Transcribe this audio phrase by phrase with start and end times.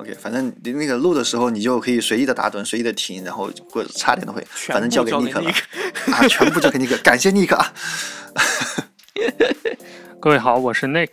[0.00, 5.50] OK，反正你那个录的时候，你就可以随意的打盹，随意的停，然后或者差点都会，反正交给尼克了
[6.10, 7.72] 啊，全部交给尼克，感谢尼克啊。
[10.18, 11.12] 各位好，我是 Nick，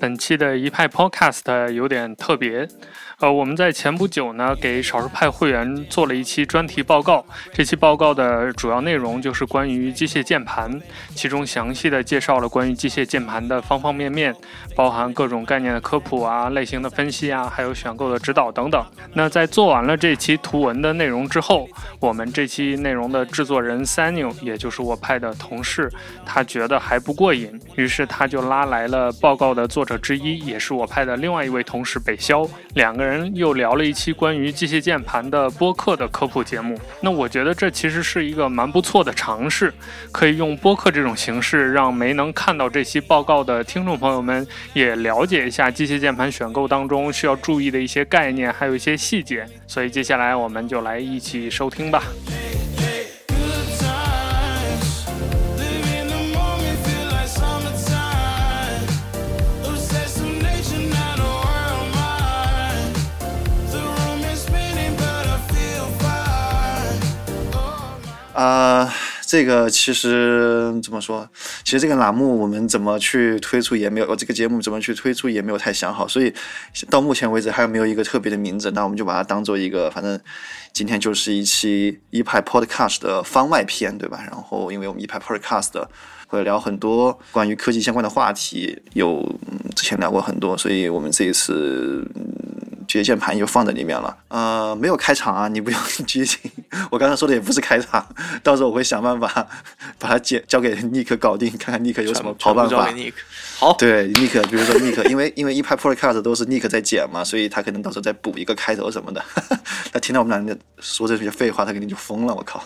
[0.00, 2.66] 本期的一派 Podcast 有点特别。
[3.22, 7.24] 呃，我们在前不久呢，给少数派会员做了一期专题报告。
[7.52, 10.82] 这期报告的主要内容就是关于机械键盘，
[11.14, 14.34] 其中详细的介绍了关于机械键盘的方方面面，
[14.74, 18.84] 包含各种概念的科普啊、类型的分析啊，还有选购的指导等等。
[19.14, 21.68] 那在做完了这期图文的内容之后，
[22.00, 25.88] 我们这期内容的制作人 Samuel，也就是我派的同事，
[26.26, 32.44] 他觉得还不过瘾，于是他就拉来了报告的作者之一，也是我派的另外一位同事北肖，
[32.74, 33.11] 两个人。
[33.12, 39.72] 人又聊了一期关于机械键盘的播客的科普节目，那我觉得这其实是一个蛮不错的尝试，
[40.10, 49.46] 可以用播客这种形式，让没能看到这期报告的听众朋友们也了解一下机械键盘选购当中需要注意的一些概念，还有一些细节。
[49.66, 52.02] 所以接下来我们就来一起收听吧。
[68.34, 68.88] 呃，
[69.26, 71.28] 这个其实怎么说？
[71.64, 76.32] 其实这个栏目我们怎么去推出也没有，这个节目怎么去推出也没有太想好，所以
[76.88, 78.70] 到目前为止还没有一个特别的名字。
[78.70, 80.18] 那我们就把它当做一个，反正
[80.72, 84.20] 今天就是一期一派 Podcast 的番外篇，对吧？
[84.26, 85.84] 然后因为我们一派 Podcast
[86.26, 89.22] 会聊很多关于科技相关的话题，有
[89.76, 92.06] 之前聊过很多，所以我们这一次。
[92.14, 92.24] 嗯
[92.88, 96.38] 接键盘就放在里面了，呃，没有开场啊，你不用 拘谨。
[96.90, 98.06] 我刚才说的也不是开场，
[98.42, 99.28] 到时候我会想办法
[99.98, 102.92] 把它接交给尼克搞定，看看尼克有什么好办法。
[103.58, 109.22] 好，对，尼克，比如说尼克，因为因为一拍 Podcast 都是尼克在剪嘛，所以他可能到时候再补一个开头什么的。
[109.92, 112.62] 他听到我们俩说这些废话，他肯定就疯了，我靠。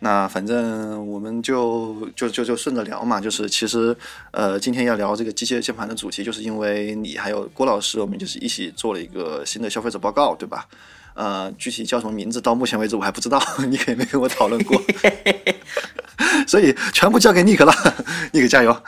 [0.00, 3.96] 那反正我们就就就就顺着聊嘛，就是其实，
[4.30, 10.66] 呃，今天要聊这个机械键盘的主题，就是因为你还有郭老师，我们就是一起做了一个新的消费者报告，对吧？
[11.18, 14.80] 呃，具体叫什么名字，到目前为止我还不知道， 你可也没跟我讨论过，
[16.46, 17.74] 所以全部交给尼克了，
[18.30, 18.82] 尼克加油。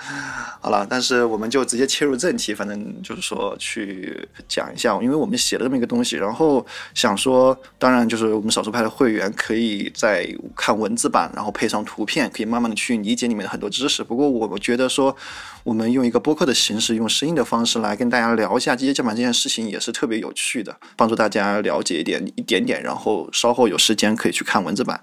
[0.63, 14.05] 好了，但是我们就直接切入正题，反正就是说去讲一下，因为我们写了这么一个东西，然后想说，当然就是我们少数派的会员可以在看文字版，然后配上图片，可以慢慢的去理解里面的很多知识。
[14.05, 15.17] 不过我觉得说，
[15.65, 25.01] 我们用一个播客的形式，用声音的方式来跟大家聊一下机械键盘这件事情，也是特别有趣的，帮助大家了解一点一点点，然后稍后有时间可以去看文字版。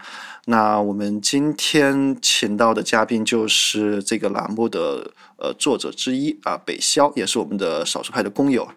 [0.49, 8.67] 那我们今天请到的嘉宾就是这个栏目的呃作者之一啊，北萧，也是我们的少数派的工友。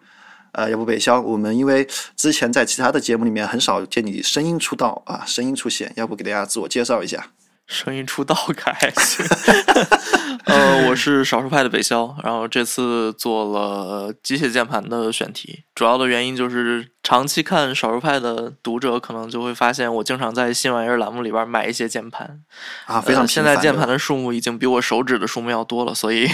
[0.52, 7.24] 呃，要不北萧，我们因为之前在其他的节目里面很少见你声音出道啊，声音出现，要不给大家自我介绍一下？
[7.70, 9.24] 声音出道可还行。
[10.44, 22.40] 呃，我是少数派的北肖，然后这次做了机械键盘的选题，主要的原因就是长期看少数派的读者可能就会发现，我经常在新玩意儿栏目里边买一些键盘。
[22.86, 26.28] 啊，非常现在键盘的数目已经比我手指的数目要多了，所以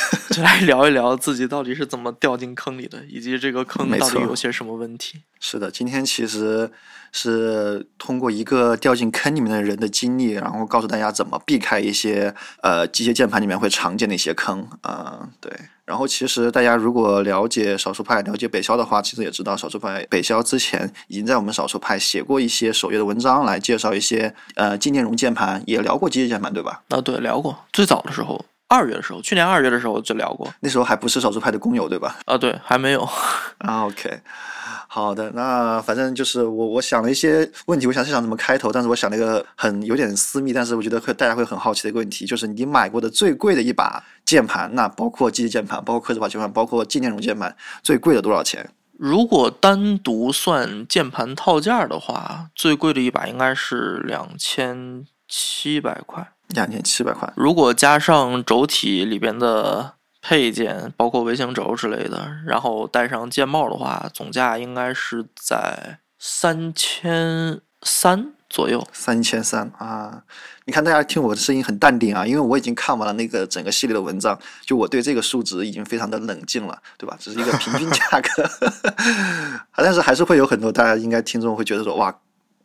[0.38, 5.22] 就来聊一聊自己到底是怎么掉进坑里的，以及这个坑到底有些什么问题。
[5.40, 6.70] 是的，今天其实。
[7.10, 15.26] 是通过一个掉进坑里面的人的经历，然后告诉大家怎么避开一些呃机械键盘里面会常见的一些坑啊。
[15.40, 15.50] 对，
[15.86, 26.82] 然后其实大家如果了解少数派、了解北肖的话，其实也知道少数派北肖之前已经在我们少数派写过一些首页的文章，来介绍一些呃纪念容键盘，也聊过机械键盘，对吧？
[26.90, 27.58] 啊，对，聊过。
[27.72, 32.18] 最早的时候，二月的时候，去年二月的时候就聊过，那时候还不是少数派的工友，对吧？
[32.26, 33.00] 啊，对，还没有。
[33.58, 34.20] 啊，OK。
[34.90, 48.68] 好的，那反正就是我我想了一些问题，我想是想怎么开头，但是我想了一个很有点私密，但是我觉得会大家会很好奇的一个问题，就是你买过的最贵的一把键盘，那包括机械键盘，包括刻字化键盘，包括纪念容键盘，最贵的多少钱？
[48.98, 56.32] 如果单独算键盘套件的话，最贵的一把应该是两千七百块。
[56.48, 57.32] 两千七百块。
[57.36, 59.94] 如果加上轴体里边的。
[60.20, 68.84] 配件包括微型轴之类的，然后带上键帽的话，总价应该是在三千三左右。
[68.92, 70.24] 三千三啊！
[70.66, 74.36] 你看大家听我的声音很淡定啊，因为我已经看完了那个整个系列的文章，
[74.66, 77.16] 就我对这个数值已经非常的冷静了，对吧？
[77.18, 78.50] 只是一个平均价格，
[79.76, 82.14] 但是还是会有很多大家应该听众会觉得说哇。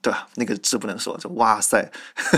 [0.03, 0.27] 对吧？
[0.35, 1.89] 那个字不能说，就哇塞，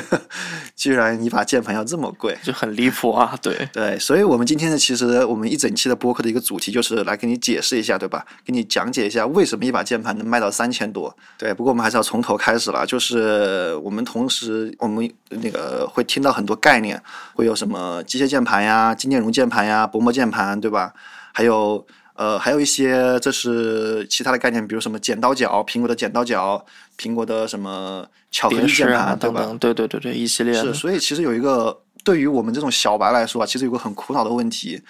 [0.78, 3.36] 居然一把键盘要这么贵，就很离谱啊！
[3.42, 8.24] 对对，所以我们今天呢，其实我们一整期的播客的一个主题就是来给你解释一下，对吧？
[8.46, 11.12] 给你讲解一下为什么一把键盘能卖到三千多。
[11.40, 17.02] 对，不过我们还是要从头开始了，就是我们同时我们那个会听到很多概念，
[17.34, 20.94] 会有什么机械键盘呀、金电容键盘呀、薄膜键盘，对吧？
[21.34, 21.84] 还有。
[22.16, 26.66] 呃，还有一些这是其他的概念，比如什么剪刀脚，苹果的剪刀脚，
[26.98, 29.46] 苹果的什么巧克力键盘，对吧？
[29.60, 30.74] 对对对对，一系列是。
[30.74, 34.82] 所以其实有一个对于我们这种小白来说啊，其实有个很苦恼的问题，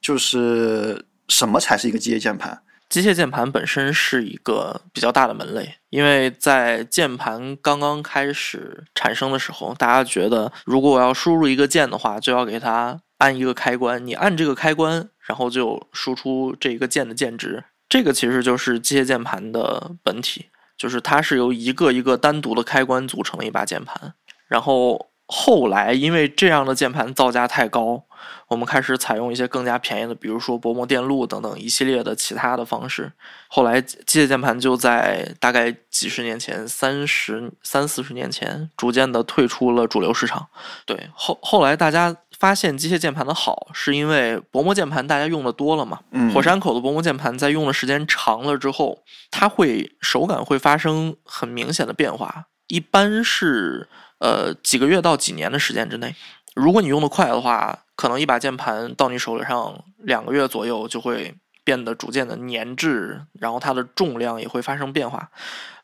[0.00, 2.60] 就是什么才是一个机械键盘？
[2.88, 15.08] 机械键盘本身是一个比较大的门类，因为在键盘刚刚开始产生的时候，大家觉得如果我要输入一个键的话，就要给它按一个开关，你按这个开关。
[15.24, 20.46] 然后就输出这个键的键值，这个其实就是机械键盘的本体，
[20.76, 24.14] 就是它是由一个一个单独的开关组成的一把键盘。
[24.48, 28.02] 然后后来因为这样的键盘造价太高，
[28.48, 33.12] 我们开始采用一些更加便宜的，比如说薄膜电路等等一系列的其他的方式。
[33.46, 40.48] 后来机械键盘就在大概几十年前，三十三四十年前，逐渐的退出了主流市场。
[40.84, 42.16] 对，后后来大家。
[42.42, 46.00] 发现机械键盘的好，是因为薄膜键盘大家用的多了嘛？
[46.34, 56.16] 火山口的薄膜键盘在用的时间长了之后，它会手感会发生很明显的变化，一般是呃几个月到几年的时间之内。
[56.56, 61.32] 如果你用的快的话，可能一把键盘到你手上两个月左右就会。
[61.64, 65.30] 变得逐渐的粘滞，然后它的重量也会发生变化，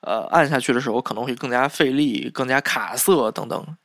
[0.01, 3.77] 呃，按下去的时候可能会更加费力、更加卡色等等，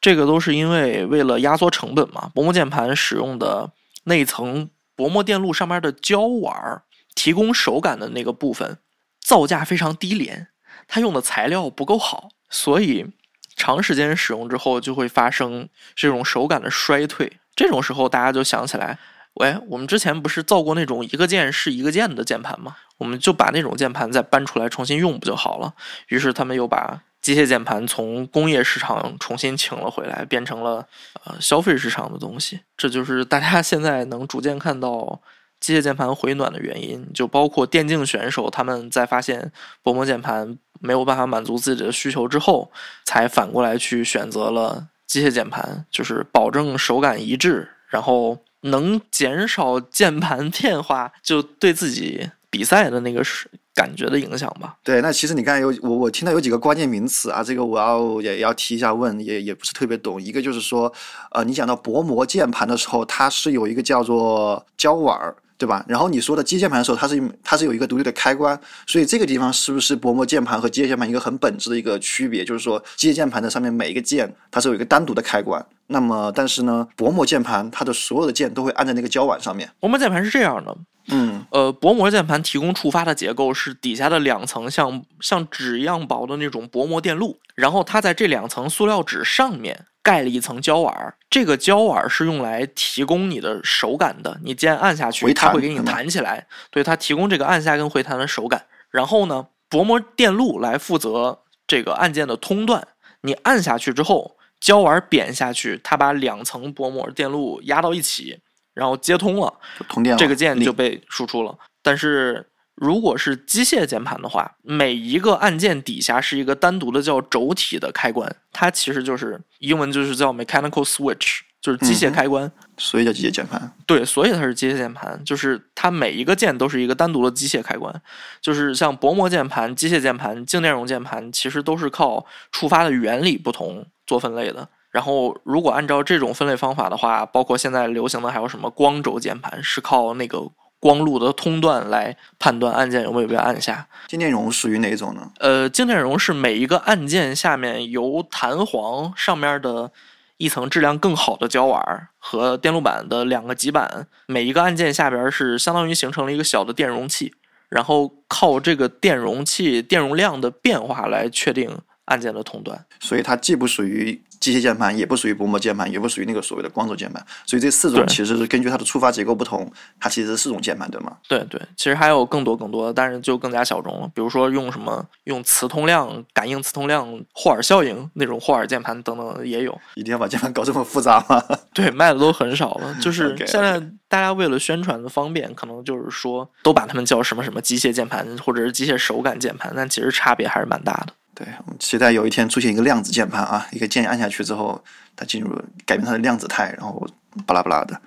[0.00, 2.30] 这个都是因为为了压缩成本嘛。
[2.34, 3.70] 薄膜键盘使用的
[4.04, 6.82] 那层薄膜电路上面的胶碗
[7.14, 8.78] 提供手感的那个部分，
[9.20, 10.48] 造价非常低廉，
[10.88, 13.06] 它用的材料不够好，所以
[13.54, 17.38] 长时间使用之后就会发生这种手感的衰退。
[17.54, 18.98] 这种时候大家就想起来。
[19.36, 22.76] 喂，我们之前不是造过那种一个键是一个键的键盘吗？
[22.96, 25.74] 我们就把那种键盘再搬出来重新用不就好了？
[26.08, 30.86] 于是他们又把机械键盘从工业市场重新请了回来，变成了
[31.24, 32.60] 呃消费市场的东西。
[32.78, 35.20] 这就是大家现在能逐渐看到
[35.60, 37.06] 机械键盘回暖的原因。
[37.12, 42.72] 就包括电竞选手，他们在发现薄膜键盘没有办法满足自己的需求之后，
[43.04, 48.38] 才反过来去选择了机械键盘，就是保证手感一致，然后。
[48.66, 54.76] 能减少键盘变化，就对自己比赛的那个是感觉的影响吧？
[54.82, 60.20] 对，那其实你刚才有我我听到有几个关键名词啊，这个我要也要提一下问，也也不是特别懂。
[60.20, 60.92] 一个就是说，
[61.32, 65.36] 呃，你讲到薄膜键盘的时候，它是有一个叫做胶碗儿。
[65.58, 65.84] 对吧？
[65.88, 72.44] 然后你说的机械键盘的时候，它是它是有一个独立的开关，所以这个地方是不是薄膜键盘和机械键盘一个很本质的一个区别？
[72.44, 79.70] 就是说，机械键盘的上面每一个键它是有一个单独的开关，那么但是呢，薄膜键盘它的所有的键都会按在那个胶碗上面。
[79.80, 80.76] 薄膜键盘是这样的，
[81.08, 89.86] 嗯，呃，薄膜键盘提供触发的结构是底下的两层像像纸一样薄的那种薄膜电路，然后它在这两层塑料纸上面。
[90.06, 94.38] 盖了一层胶碗，这个胶碗是用来提供你的手感的。
[94.44, 98.66] 你键按下去，它会给你弹起来，对它提供这个按下跟回弹的手感。
[98.88, 102.86] 然后呢，薄膜电路来负责这个按键的通断。
[103.22, 108.38] 你按下去之后，胶碗扁下去，它把两层薄膜电路压到一起，
[108.72, 109.52] 然后接通了，
[109.88, 111.58] 通电了，这个键就被输出了。
[111.82, 112.48] 但是。
[112.76, 123.72] 如果是机械键盘的话，每一个按键底下是一个单独的叫轴体的开关，它其实就是英文就是叫 mechanical switch，就是机械开关，所以叫机械键盘。
[123.86, 128.02] 对，所以它是机械键盘，就是它每一个键都是一个单独的机械开关。
[128.42, 134.68] 就是像薄膜键盘、机械键盘、静电容键盘，其实都是靠触发的原理不同做分类的。
[134.90, 140.42] 然后，如果按照这种分类方法的话，包括现在流行的还有什么光轴键盘，是靠那个。
[140.86, 143.84] 光路的通断来判断按键有没有被按下。
[144.06, 145.32] 静电容属于哪一种呢？
[145.40, 149.90] 呃，静电容是每一个按键下面由弹簧上面的
[150.36, 157.34] 一层质量更好的胶碗和电路板的两个极板，每一个按键下边是相当于形成了一个小的电容器，
[157.68, 162.86] 然后靠这个电容器电容量的变化来确定按键的通断。
[163.00, 164.22] 所以它既不属于。
[164.40, 171.16] 机械键盘也不属于薄膜键盘，也不属于那个所谓的光轴键盘，所以这四种其实是根据它的触发结构不同，它其实是四种键盘，对吗？
[171.28, 174.10] 对对，其实还有更多更多的，但是就更加小众了。
[174.14, 179.76] 比如说用什么用磁通量感应磁通量霍尔效应那种霍尔键盘等等也有。
[179.94, 181.42] 一定要把键盘搞这么复杂吗？
[181.74, 182.94] 对，卖的都很少了。
[183.00, 191.12] 就是 现在大家为了宣传的方便，可能就是说都把它们叫什么什么机械键盘或者是机械手感键盘，但其实差别还是蛮大的。
[191.36, 194.82] 对，我们期待有一天出现一个量子键盘啊，一个键按下去之后，
[195.14, 197.06] 它进入改变它的量子态，然后
[197.44, 198.00] 巴拉巴拉的。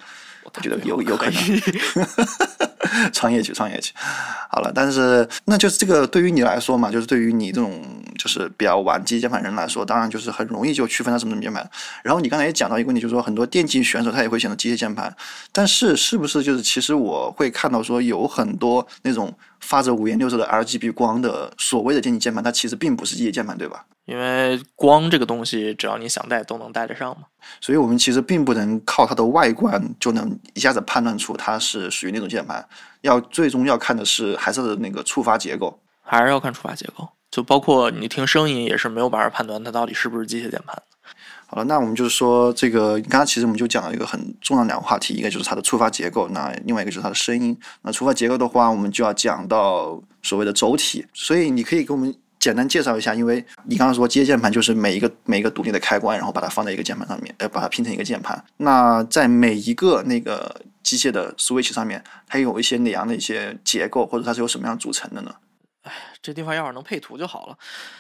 [0.44, 1.44] 我觉得有有可能，
[3.14, 3.94] 创业去创业去，
[4.50, 7.84] 好了，但是那就是这个对于你来说嘛，就是对于你这种
[8.18, 11.70] 就是比较玩机械键盘人来说，当然就是很容易就区分它什么什么键盘。
[12.02, 15.16] 然后你刚才也讲到一个问题，就是说很多电竞选手他也会选择机械键盘，
[15.52, 23.86] 但是是不是就是其实我会看到说有很多那种发着五颜六色的 RGB 光的所谓的电竞键盘，它其实并不是机械键盘，对吧？
[24.06, 27.26] 因为光这个东西，只要你想带都能带得上嘛。
[27.62, 32.68] 所以我们其实并不能靠它的外观就能一下子判断出它是属于那种键盘，
[33.02, 37.08] 要最终要看的是还是那个触发结构，还是要看触发结构。
[37.30, 40.82] 就包括你听声音也是没有办法判断它到底是不是机械键盘。
[41.50, 47.58] 好了，那我们就是说这个，刚刚其实我们就讲了一个很重要两个话题，一个就是它的触发结构，那另外一个就是它的声音。
[47.82, 52.16] 那触发结构的话，我们就要讲到所谓的轴体，所以你可以给我们。
[52.40, 58.42] 简单介绍一下，因为你刚刚说机械键盘就是每一个每一个独立的开关，然后把它放在一个键盘上面，呃，把它拼成一个键盘。
[58.56, 65.36] 那在每一个那个机械的 switch 上面，它有一些哪样的一些结构，或者它是由什么样组成的呢？
[66.20, 67.58] 哎，这地方要是能配图就好了。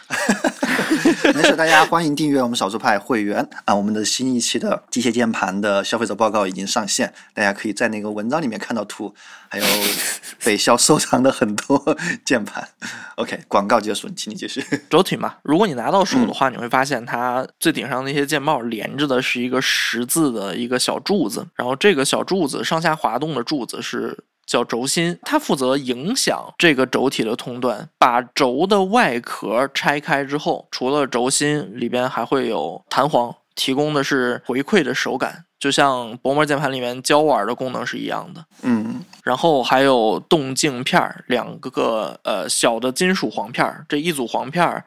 [1.34, 3.74] 没事，大家欢迎订阅我们少数派会员啊！
[3.74, 9.14] 我们的新一期的机械键盘的消费者报告已经上线，大家可以在那个文章里面看到图，
[9.50, 9.66] 还有
[10.44, 12.68] 北肖收藏的很多键盘。
[13.16, 14.64] OK，广告结束，请你继续。
[14.90, 24.26] 轴体嘛，如果你拿到手的话，你会发现它最顶上那些键帽连着的是一个十字的一个小柱子，然后这个小柱子上下滑动的柱子是。
[24.50, 27.88] 叫轴心，它负责影响这个轴体的通断。
[28.00, 38.44] 把轴的外壳拆开之后，除了轴心，里边还会有弹簧，提供的是回馈的手感，就像薄膜键盘里面胶碗的功能是一样的。
[38.63, 44.84] 嗯，然后还有动静片儿，两个个呃小的金属簧片儿，这一组簧片儿，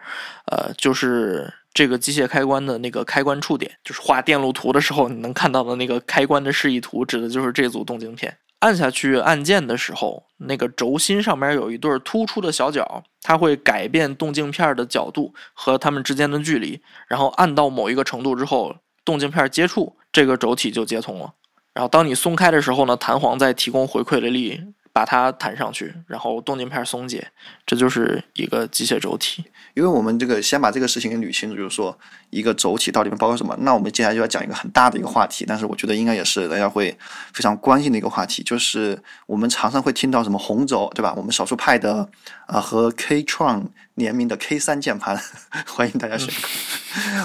[0.51, 8.37] 呃就是这个机械开关的那个开关触点，就是画电路图的时候你能看到的那个开关的示意图，指的就是这组动静片。
[8.63, 16.81] 按下去按键的时候，那个轴心上面有一对突出的小角，它会改变动静片的角度和它们之间的距离。
[17.09, 21.35] 然后按到某一个程度之后，动静片接触这个轴体就接通了。
[21.75, 27.33] 然后当你松开的时候呢，弹簧再提供回馈的力，把它弹上去，然后动静片松解，
[27.73, 29.43] 这就是一个机械轴体。
[29.73, 31.99] 因为我们这个先把这个事情给捋清楚，就是说
[32.29, 33.57] 一个轴体到底包括什么。
[33.61, 36.95] 那我们接下来就要讲一个很大的一个话题，但是我觉得应该也是大家会
[37.33, 41.15] 非常关心的一个话题，就是我们常常会听到什么红轴，对吧？
[41.17, 42.07] 我们少数派的
[42.47, 43.63] 啊和 K-tron
[43.95, 45.19] 联名的 K 三键盘，
[45.67, 46.29] 欢迎大家选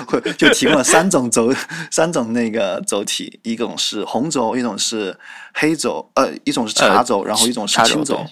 [0.07, 1.53] 购， 就提供了三种轴，
[1.91, 5.13] 三种那个轴体，一种是红轴，一种是
[5.53, 8.25] 黑轴，呃，一种是茶轴，然后一种是青轴。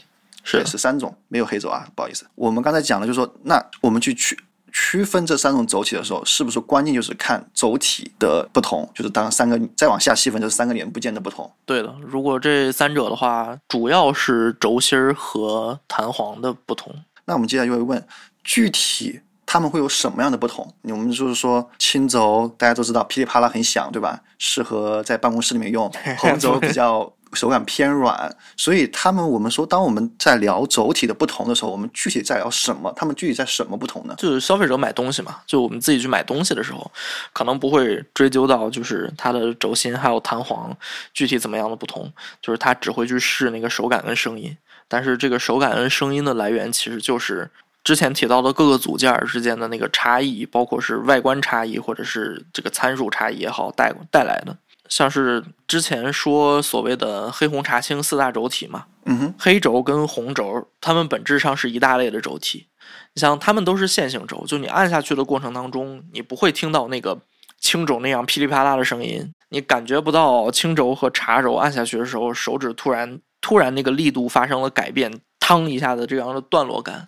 [0.45, 2.25] 是是三种，没有黑轴啊，不好意思。
[2.35, 4.37] 我们刚才讲了，就是说，那我们去区
[4.71, 8.87] 区分这三种轴体的时候，是不是关键就是看轴体的不同？
[8.93, 11.51] 就是当三个再往下细分，就是三个零部件的不同。
[11.65, 16.93] 对的，如果这三者的话，主要是轴心儿和弹簧的不同。
[17.25, 18.07] 那我们接下来就会问，
[18.43, 20.71] 具体它们会有什么样的不同？
[20.83, 24.21] 我们就是说，轻轴大家都知道噼里啪啦很响，对吧？
[24.37, 25.91] 适合在办公室里面用。
[26.19, 27.11] 红轴比较。
[27.36, 32.92] 手感偏软，所以他们我们说，当我们在聊轴体的不同的时候，我们具体在聊什么？
[32.96, 34.15] 他们具体在什么不同呢？
[34.18, 36.89] 就是消费者买东西嘛，就我们自己去买东西的时候，
[37.34, 40.75] 可能不会追究到就是它的轴心还有弹簧
[41.13, 42.12] 具体怎么样的不同，
[42.42, 44.56] 就是它只会去试那个手感跟声音。
[44.88, 47.50] 但是这个手感跟声音的来源，其实就是
[47.84, 54.56] 之前提到的各个组件之间的那个差异，包括是外观差异或者是这个参数差异也好带带来的。
[54.88, 62.68] 像是之前说所谓的黑红茶青四大轴体嘛，嗯哼，黑轴跟红轴，它们本质上是一大类的轴体。
[63.13, 67.18] 你像它们都是线性轴，就你按下去的过程当中，你不会听到那个
[67.60, 77.08] 青轴那样噼里啪啦的声音，你感觉不到青轴和茶轴按下去的时候，手指突然突然那个力度发生了改变，嘡一下子这样的段落感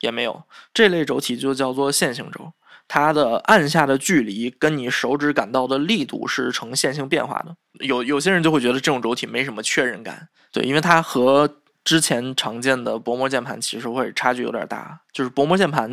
[0.00, 0.42] 也没有。
[0.72, 2.52] 这类轴体就叫做线性轴。
[2.88, 7.56] 它的按下的距离跟你手指感到的力度是呈线性变化的。
[7.80, 11.48] 有有些人就会觉得这种轴体没什么确认感，对，因为它和
[11.84, 15.00] 之前常见的薄膜键盘其实会差距有点大。
[15.12, 15.90] 就是薄膜键盘，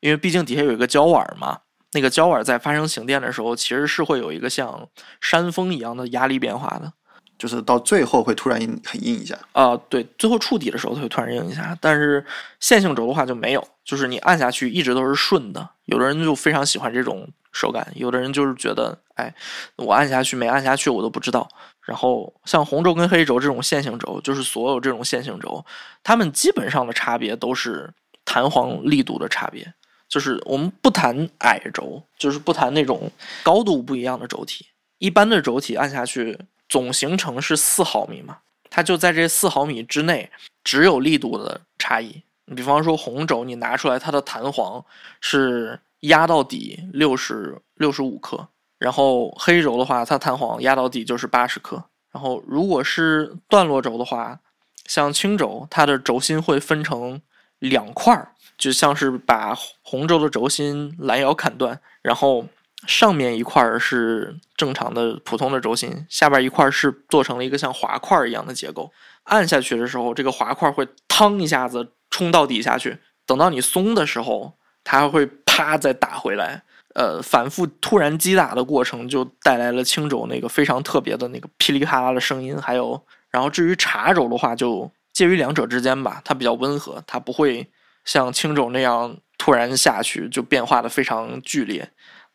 [0.00, 1.58] 因为毕竟底下有一个胶碗嘛，
[1.92, 4.88] 那个胶碗在发生形电的时候，其实是会有一个像
[5.20, 6.92] 山峰一样的压力变化的。
[7.38, 11.76] 就是到最后会突然硬很硬一下啊，对，最后触底的时候它会突然硬一下。
[11.80, 12.24] 但是
[12.58, 15.68] 线性轴的话就没有，就是你按下去一直都是顺的。
[15.84, 19.32] 有的人就非常喜欢这种手感，有的人就是觉得，哎，
[19.76, 21.48] 我按下去没按下去我都不知道。
[21.80, 25.64] 然后像红轴跟黑轴这种线性轴，就是所有这种线性轴，
[26.02, 27.88] 它们基本上的差别都是
[28.24, 29.72] 弹簧力度的差别。
[30.08, 33.10] 就是我们不谈矮轴，就是不谈那种
[33.42, 34.66] 高度不一样的轴体。
[34.98, 36.38] 一般的轴体按下去
[36.68, 40.30] 总行程是四毫米嘛，它就在这四毫米之内，
[40.62, 42.22] 只有力度的差异。
[42.44, 44.84] 你比方说红轴，你拿出来它的弹簧
[45.20, 48.48] 是压到底六十六十五克，
[48.78, 51.82] 然后黑轴的话，它弹簧压到底就是八十克。
[52.10, 54.40] 然后如果是段落轴的话，
[54.86, 57.20] 像青轴，它的轴心会分成
[57.58, 62.46] 两块儿，就像是把红轴的轴心拦腰砍断，然后
[62.86, 68.92] 上面一块是正常的普通的轴心，下边一块是做成了一个像滑块一样的结构。
[69.24, 74.54] 按下去的时候，这个滑块会腾一下子冲到底下去，等到你松的时候，
[74.84, 76.62] 它会啪再打回来。
[76.94, 83.00] 呃，反复突然击打的过程就带来了青轴那个非常特别的那个噼里啪啦的声音，还有。
[83.30, 87.68] 然后至于茶轴的话，就介于两者之间吧，它比较温和，它不会
[88.04, 91.88] 像青轴那样突然下去就变化的非常剧烈，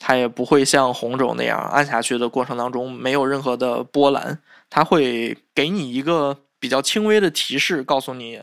[0.06, 4.38] 它也不会像红轴那样按下去的过程当中没有任何的波澜，
[4.70, 8.38] 它会给你一个比较轻微的提示，告诉你，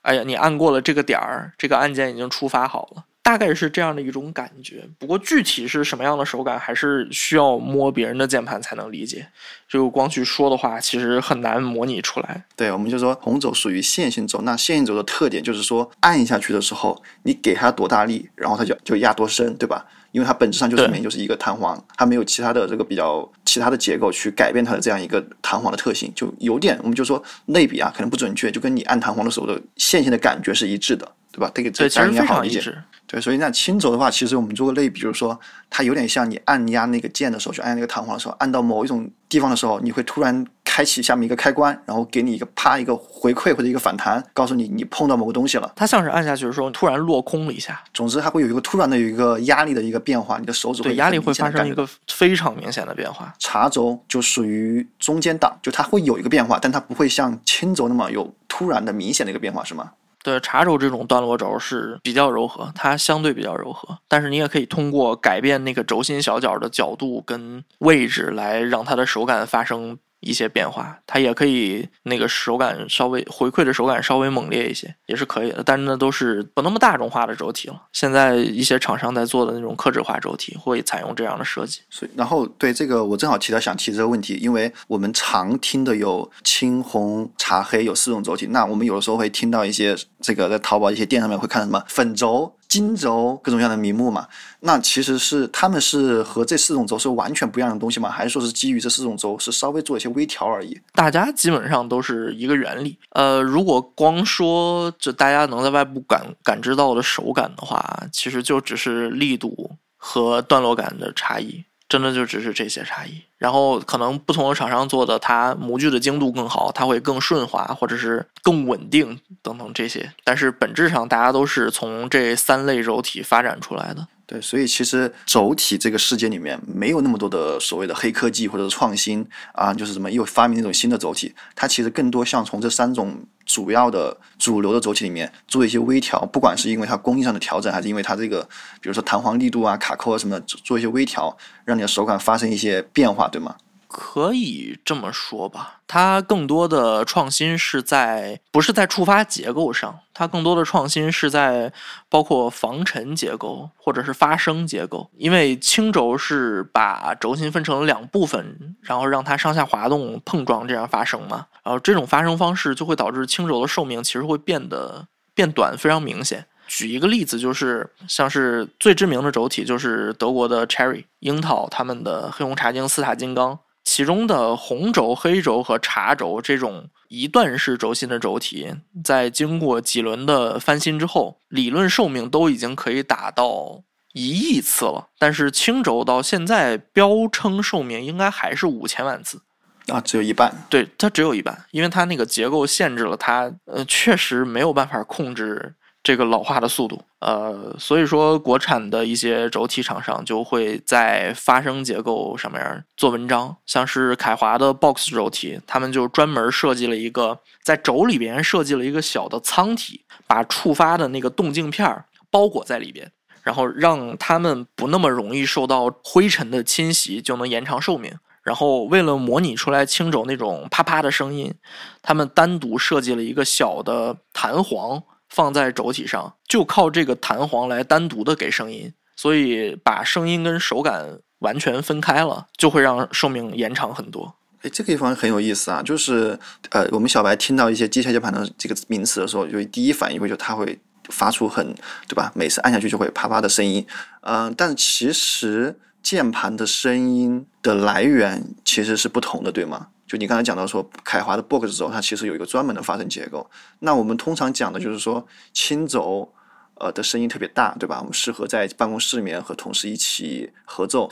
[0.00, 3.04] 哎呀，你按过了这个点儿，这个按键已经触发好了。
[3.22, 9.28] 大概是这样的一种感觉，不过具体是什么样的手感，还是需要摸别人的键盘才能理解。
[9.68, 12.42] 就光去说的话，其实很难模拟出来。
[12.56, 19.86] 对，我们就说红轴属于线性轴，那线性轴的特点就是说，按下去的时候，你给它多大力，然后它就就压多深，对吧？
[20.12, 31.50] 因为它本质上就是就是一个弹簧，它没有其他的这个比较其他的结构去改变它的这样一个弹簧的特性，就有点我们就说类比啊，可能不准确，就跟你按弹簧的时候的线性的感觉是一致的，对吧？
[31.54, 32.62] 这个这样应该好理解。
[33.06, 45.70] 对，所以那轻轴的话，其实我们做个类比，就是说，它有点像你按压那个键的时候，去按那个弹簧的时候，按到某一种地方的时候，你会突然开启下面一个开关，然后给你一个啪一个回馈或者一个反弹，告诉你你碰到某个东西了。
[45.76, 47.78] 它像是按下去的时候突然落空了一下。
[47.92, 53.34] 总之，它会有一个突然的有一个压力的一个变化，你的手指对压力会发生一个非常明显的变化。
[53.38, 59.90] 茶轴就属于中间档，就它会有一个变化，但它不会像轻轴那么有突然的明显的一个变化，是吗？
[60.22, 69.98] 对茶轴这种段落轴是比较柔和，它相对比较柔和，但是你也可以通过改变那个轴心小角的角度跟位置来让它的手感发生。
[70.24, 75.64] 一些变化，它也可以那个手感稍微回馈的手感稍微猛烈一些，也是可以的。
[75.64, 77.82] 但是呢，都是不那么大众化的轴体了。
[77.92, 81.80] 现在一些厂商在做的那种克制化轴体会采用这样的设计。
[81.90, 92.50] 所以，然后对这个我正好提到想提这个问题，因为我们常听的有青红茶黑有四种轴体，那我们有的时候会听到一些这个在淘宝一些店上面会看到什么粉轴。
[92.68, 94.26] 金轴各种各样的名目嘛，
[94.60, 98.08] 那其实是他们是和这四种轴是完全不一样的东西吗？
[98.08, 100.80] 还是说是基于这四种轴是稍微做一些微调而已？
[100.94, 102.98] 大家基本上都是一个原理。
[103.10, 111.62] 呃，如果光说就大家能在外部感感知到的手感的话，其实就只是力度和段落感的差异。
[111.92, 120.10] 真的就只是这些差异，然后可能不同的厂商做的，它模具的精度更好，它会更顺滑，或者是更稳定等等这些。
[120.24, 124.08] 但是本质上，大家都是从这三类轴体发展出来的。
[124.32, 133.14] 对，所以其实轴体这个世界里面没有那么多的所谓的黑科技或者是创新啊，就是什么又发明一种新的轴体，它其实更多像从这三种。
[133.44, 138.40] 主要的主流的轴体里面做一些微调，不管是因为它工艺上的调整，还是因为它这个，
[138.80, 143.56] 比如说弹簧力度啊、卡扣啊什么的，做一些微调，让你的手感发生一些变化，对吗？
[143.92, 151.70] 可以这么说吧，它更多的创新是在不是在触发结构上，它更多的创新是在
[152.08, 155.10] 包括防尘结构或者是发声结构。
[155.18, 166.46] 因为轻轴是把轴心分成了两部分，然后让它上下滑动碰撞这样发声嘛，然后这种发声方式就会导致轻轴的寿命其实会变得变短，非常明显。
[166.68, 173.58] 举一个例子，就是像是最知名的轴体就是德国的 Cherry 樱桃他们的黑红茶晶四塔金刚。
[173.84, 185.08] 其中的红轴、黑轴和茶轴这种一段式轴心的轴体，在经过几轮的翻新之后，理论寿命都已经可以达到一亿次了。
[185.18, 189.42] 但是青轴到现在标称寿命应该还是五千万次，
[189.88, 190.54] 啊，只有一半。
[190.70, 195.74] 对，它只有一半，因为它那个结构限制了它，呃，确实没有办法控制。
[196.02, 213.08] 这个老化的速度，呃，所以说国产的一些轴体厂商就会在发声结构上面做文章，像是凯华的 Box 轴体，他们就专门设计了一个在轴里边设计了一个小的舱体，把触发的那个动静片包裹在里边，
[213.44, 218.12] 然后让他们不那么容易受到灰尘的侵袭，就能延长寿命。
[218.42, 221.54] 然后为了模拟出来轻轴那种啪啪的声音，
[222.02, 225.00] 他们单独设计了一个小的弹簧。
[225.34, 234.34] 放在轴体上，就靠这个弹簧来单独的给声音，所以把声音跟手感完全分开了，就会让寿命延长很多。
[234.60, 241.74] 哎，这个地方很有意思啊，就是呃，我们小白听到一些机械键盘的这个名词的时候，就第一反应会就它会发出很
[242.06, 242.30] 对吧？
[242.34, 243.84] 每次按下去就会啪啪的声音，
[244.20, 249.88] 嗯、但其实键盘的声音的来源其实是不同的，对吗？
[250.12, 253.48] 就你刚才讲到说凯华的 Box 轴，它其实有一个专门的发声结构。
[253.78, 256.30] 那我们通常讲的就是说轻轴。
[256.76, 257.98] 呃的声音特别大，对吧？
[258.00, 261.08] 我们适合在办公室里面和同事一起合奏。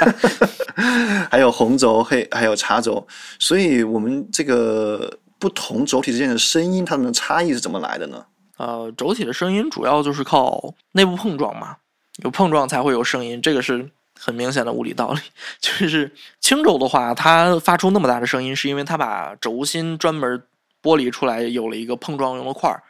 [1.30, 3.06] 还有红轴、黑还有茶轴，
[3.38, 8.26] 所以我们这个不同轴体之间的声音，它们的差异是怎么来的呢？
[8.56, 11.76] 呃，轴体的声音主要就是靠内部碰撞嘛，
[12.24, 13.88] 有碰撞才会有声音，这个是
[14.20, 15.20] 很明显的物理道理。
[15.60, 20.42] 就是轻轴的话，它发出那么大的声音，是因为它把轴心专门
[20.82, 22.82] 剥离出来，有了一个碰撞用的块儿。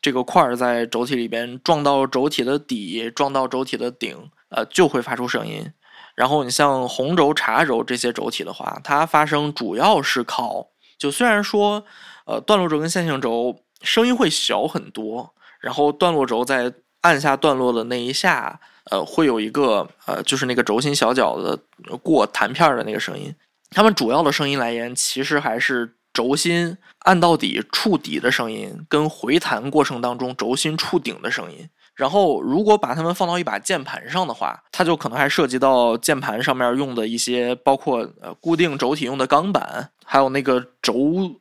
[0.00, 5.72] 这个块儿在轴体里边撞到轴体的底，撞到轴体的顶，呃，就会发出声音。
[6.14, 11.84] 然后你像红轴、茶轴这些轴体的话，它发声主要是靠，就虽然说，
[12.26, 21.58] 呃，段落轴跟线性轴声音会小很多，然后段落轴在按下段落的那一下，呃，会有一个呃，就是那个轴心小角的
[22.02, 23.34] 过弹片的那个声音。
[23.70, 31.68] 它们主要的声音来源其实还是轴心按到底触底的声音，跟回弹过程当中轴心触顶的声音。
[31.94, 40.94] 然后，如果把它们放到一把键盘上的话，它就可能还涉及到键盘上面用的一些，包括呃固定轴体用的钢板，还有那个轴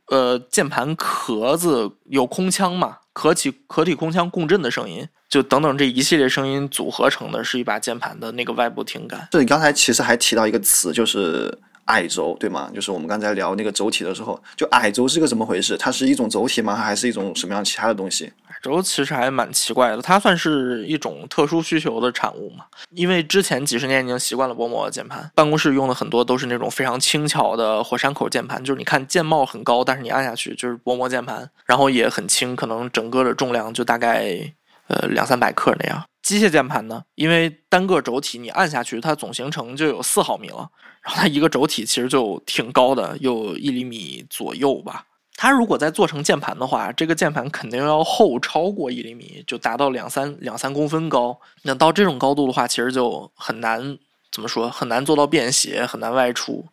[0.08, 9.28] 呃键盘壳子有空腔嘛，壳体壳体空腔共振的声音，就等等这一系列声音组合成的是一把键盘的那个外部听感。
[9.32, 12.70] 这你刚才其实还提到一个词，就是矮轴，对吗？
[12.74, 15.78] 就是我们刚才聊那个轴体的时候，就矮轴是个怎么回事？
[15.78, 16.76] 它是一种轴体吗？
[16.76, 18.32] 还是一种什么样其他的东西？
[18.64, 22.66] 轴其实还蛮奇怪的，它算是一种特殊需求的产物嘛。
[22.90, 34.52] 因为之前几十年已经习惯了薄膜键盘，办公室用的很多都是那种非常轻巧的火山口键盘，就是你看键帽很高，但是你按下去就是薄膜键盘，然后也很轻，可能整个的重量就大概
[34.88, 36.04] 呃两三百克那样。
[36.22, 40.70] 机械键盘呢，因为单个轴体你按下去，它总行程就有四毫米了，
[41.02, 45.06] 然后它一个轴体其实就挺高的，有一厘米左右吧。
[45.38, 51.40] 它如果再做成键盘的话，这个键盘肯定要厚超过一厘米，就达到两三两三公分高。
[51.62, 53.98] 那到这种高度的话，其实就很难
[54.32, 56.66] 怎么说，很难做到便携，很难外出。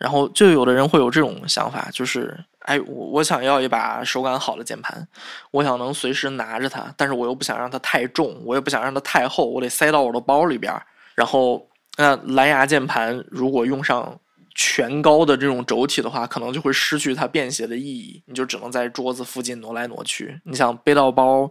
[0.00, 5.06] 然后就有的人会有这种想法，就是哎，我我想要一把手感好的键盘，
[5.52, 10.82] 我想能随时拿着它，但是我又不想让它太重，我也不想让它太厚，我得塞到我的包里边儿。
[11.14, 11.64] 然后
[11.96, 14.18] 那蓝牙键盘如果用上。
[14.52, 20.38] 全高的这种轴体的话，可能就会失去它便携的意义，你就只能在桌子附近挪来挪去。
[20.44, 21.50] 你想背到包，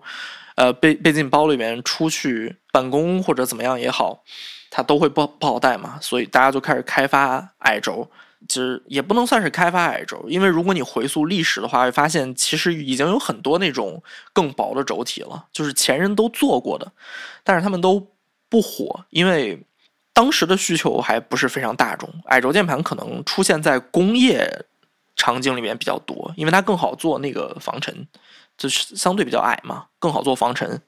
[0.55, 4.21] 呃，背背进包里面出去办公或者怎么样也好，
[4.69, 5.97] 它都会不不好带嘛。
[6.01, 8.07] 所以大家就开始开发矮轴，
[8.47, 14.01] 其实也不能算是开发矮轴，因为如果你回溯历史的话，会发现其实已经有很多那种
[14.33, 16.91] 更薄的轴体了，就是前人都做过的，
[17.43, 18.07] 但是他们都
[18.47, 19.63] 不火，因为。
[20.11, 24.65] 当时的需求还不是非常大众，矮轴键盘可能出现在工业
[25.15, 28.05] 场景里面比较多，因为它更好做那个防尘，
[28.57, 30.81] 就是相对比较矮嘛，更好做防尘。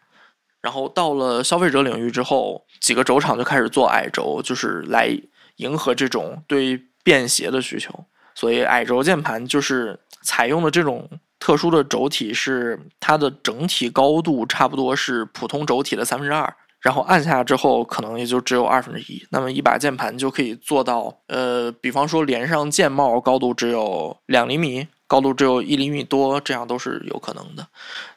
[0.59, 5.17] 然后到了消费者领域之后，几个轴厂就开始做矮轴，就是来
[5.57, 8.05] 迎合这种对便携的需求。
[8.33, 11.09] 所以矮轴键盘就是采用的这种
[11.39, 16.53] 特殊的轴体，是它的整体高度差不多是普通轴体的三分之二。
[16.79, 19.23] 然后按下之后，可能也就只有二分之一。
[19.29, 27.67] 那么一把键盘就可以做到，呃，比方说连上键帽，高度只有两厘米，高度只有一厘米多，这样都是有可能的。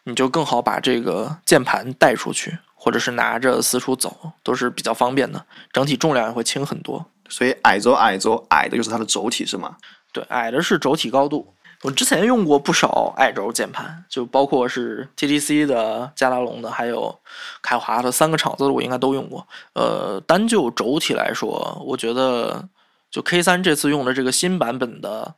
[0.05, 5.45] 你就更好把这个键盘带出去，或者是拿着四处走，都是比较方便的。
[5.71, 7.05] 整体重量也会轻很多。
[7.29, 9.77] 所以矮轴矮轴矮的就是它的轴体是吗？
[10.13, 11.53] 对，矮的是轴体高度。
[11.83, 17.15] 我之前用过不少矮轴键盘，就包括是 TTC 的、加达龙的，还有
[17.61, 19.47] 凯华的三个厂子的，我应该都用过。
[19.75, 22.67] 呃，单就轴体来说，我觉得
[23.11, 25.35] 就 K 三这次用的这个新版本的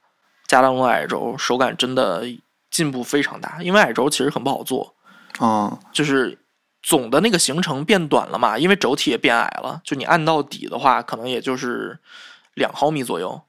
[0.46, 2.24] 加达龙矮轴，手感真的
[2.70, 3.58] 进步非常大。
[3.60, 4.94] 因为矮轴其实很不好做，
[5.40, 6.38] 哦，就是
[6.86, 9.80] 总的那个行程变短了嘛，因为轴体也变矮了。
[9.82, 11.98] 就你按到底的话，可能也就是
[12.54, 13.42] 两毫米左右，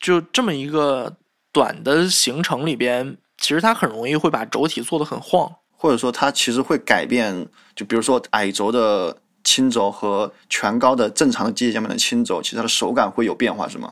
[0.00, 1.16] 就这么一个。
[1.54, 7.46] 短的行程里边，其实它很容易会把轴体做得很晃，或者说它其实会改变。
[7.76, 9.14] 就比如说矮轴的
[9.44, 13.90] 轻轴和全高的正常的机械键盘的轻轴，其实它的手感会有变化，是吗？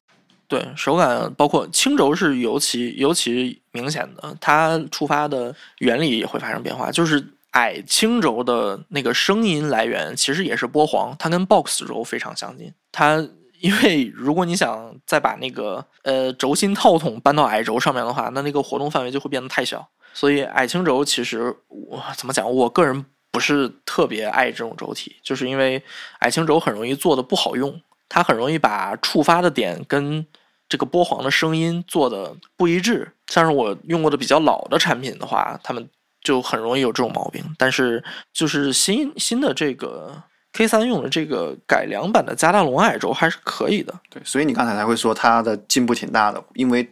[0.48, 6.90] 对手感，包括轻轴是尤其尤其明显的，它触发的原理也会发生变化。
[6.90, 7.22] 就是
[7.52, 12.72] 矮轻轴的那个声音来源其实也是波黄，它跟 box 轴非常相近。
[12.92, 13.26] 它
[13.60, 19.86] 因为如果你想再把那个呃轴心套筒搬到矮轴上面的话，那那个活动范围就会变得太小。
[20.14, 25.82] 所以矮轻轴其实我怎么讲，我个人不是特别爱这种轴体，就是因为
[26.20, 30.26] 矮轻轴很容易做的不好用，它很容易把触发的点跟
[30.68, 33.12] 这个波黄的声音做的不一致。
[33.26, 35.88] 像是我用过的比较老的产品的话，他们
[36.22, 37.44] 就很容易有这种毛病。
[37.58, 38.02] 但是
[38.32, 40.22] 就是新新的这个。
[40.52, 46.90] K 三用的这个改良版的加大龙矮轴还是可以的，对，所以你刚才才会说它的进步挺大的，因为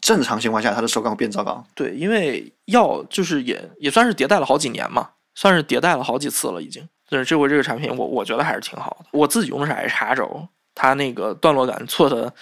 [0.00, 1.60] 正常情况下它的手感会变糟糕。
[1.74, 6.88] 对，因为要就是也也算是迭代了好几年嘛，算是迭代了好几次了已经。
[7.08, 9.06] 但是这回这个产品，我我觉得还是挺好的。
[9.10, 12.32] 我自己用的是 H 叉轴，它那个段落感做的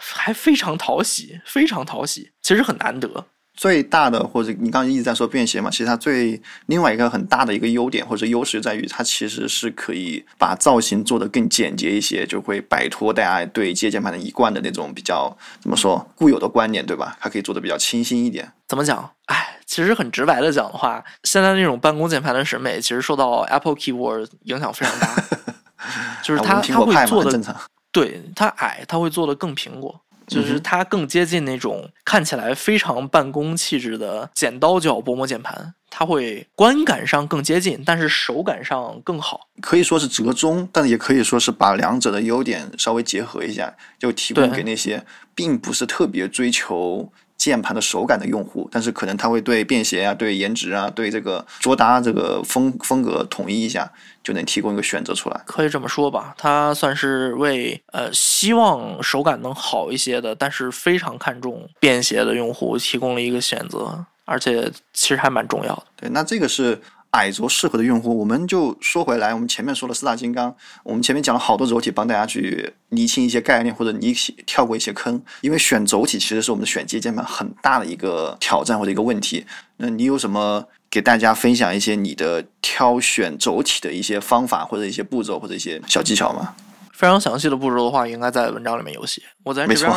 [0.00, 3.26] 还非常讨喜，非常讨喜，其实很难得。
[3.54, 17.16] 最大的或者你刚刚一直在说便携嘛，其实它最另外一个很大的一个优点或者优势在于它其实是可以把造型做得更简洁一些，就会摆脱大家对接键盘的一贯的那种比较怎么说固有的观念，对吧？
[17.20, 18.50] 它可以做的比较清新一点。
[18.66, 19.10] 怎么讲？
[19.26, 25.22] 哎，其实很直白的讲的话，现在那种办公键盘的审美其实受到 Apple Keyboard 影响非常大，
[26.22, 27.56] 就是它它会做的
[27.92, 30.00] 对它矮，它会做的更苹果。
[30.30, 47.12] 就是它更接近那种看起来非常办公气质的剪刀脚薄膜键盘，它会观感上更接近，但是手感上更好，可以说是折中，但也可以说是把两者的优点稍微结合一下，就提供给那些并不是特别追求。
[47.40, 53.90] 键盘的手感的用户，但是可能他会对便携啊、对颜值啊、对这个桌搭这个风风格统一一下，
[54.22, 55.40] 就能提供一个选择出来。
[55.46, 65.86] 可以这么说吧，它算是为呃希望手感能好一些的，但是非常看重便携的用户提供了一个选择，而且其实还蛮重要的。
[65.96, 66.78] 对，那这个是。
[67.10, 74.12] 矮轴适合的用户，我们就说回来，我们前面说了四大金刚，我们前面讲了好多轴体，帮大家去厘清一些概念，或者你
[74.46, 75.20] 跳过一些坑。
[75.40, 79.44] 因为选轴体其实是我们的选接键盘很大的一个挑战或者一个问题。
[79.76, 86.54] 那你有什么给大家分享一些你的挑选轴体的一些方法，或者一些步骤，或者一些小技巧吗？
[86.92, 89.20] 非常详细的步骤的话，应该在文章里面有写。
[89.42, 89.90] 我在这边就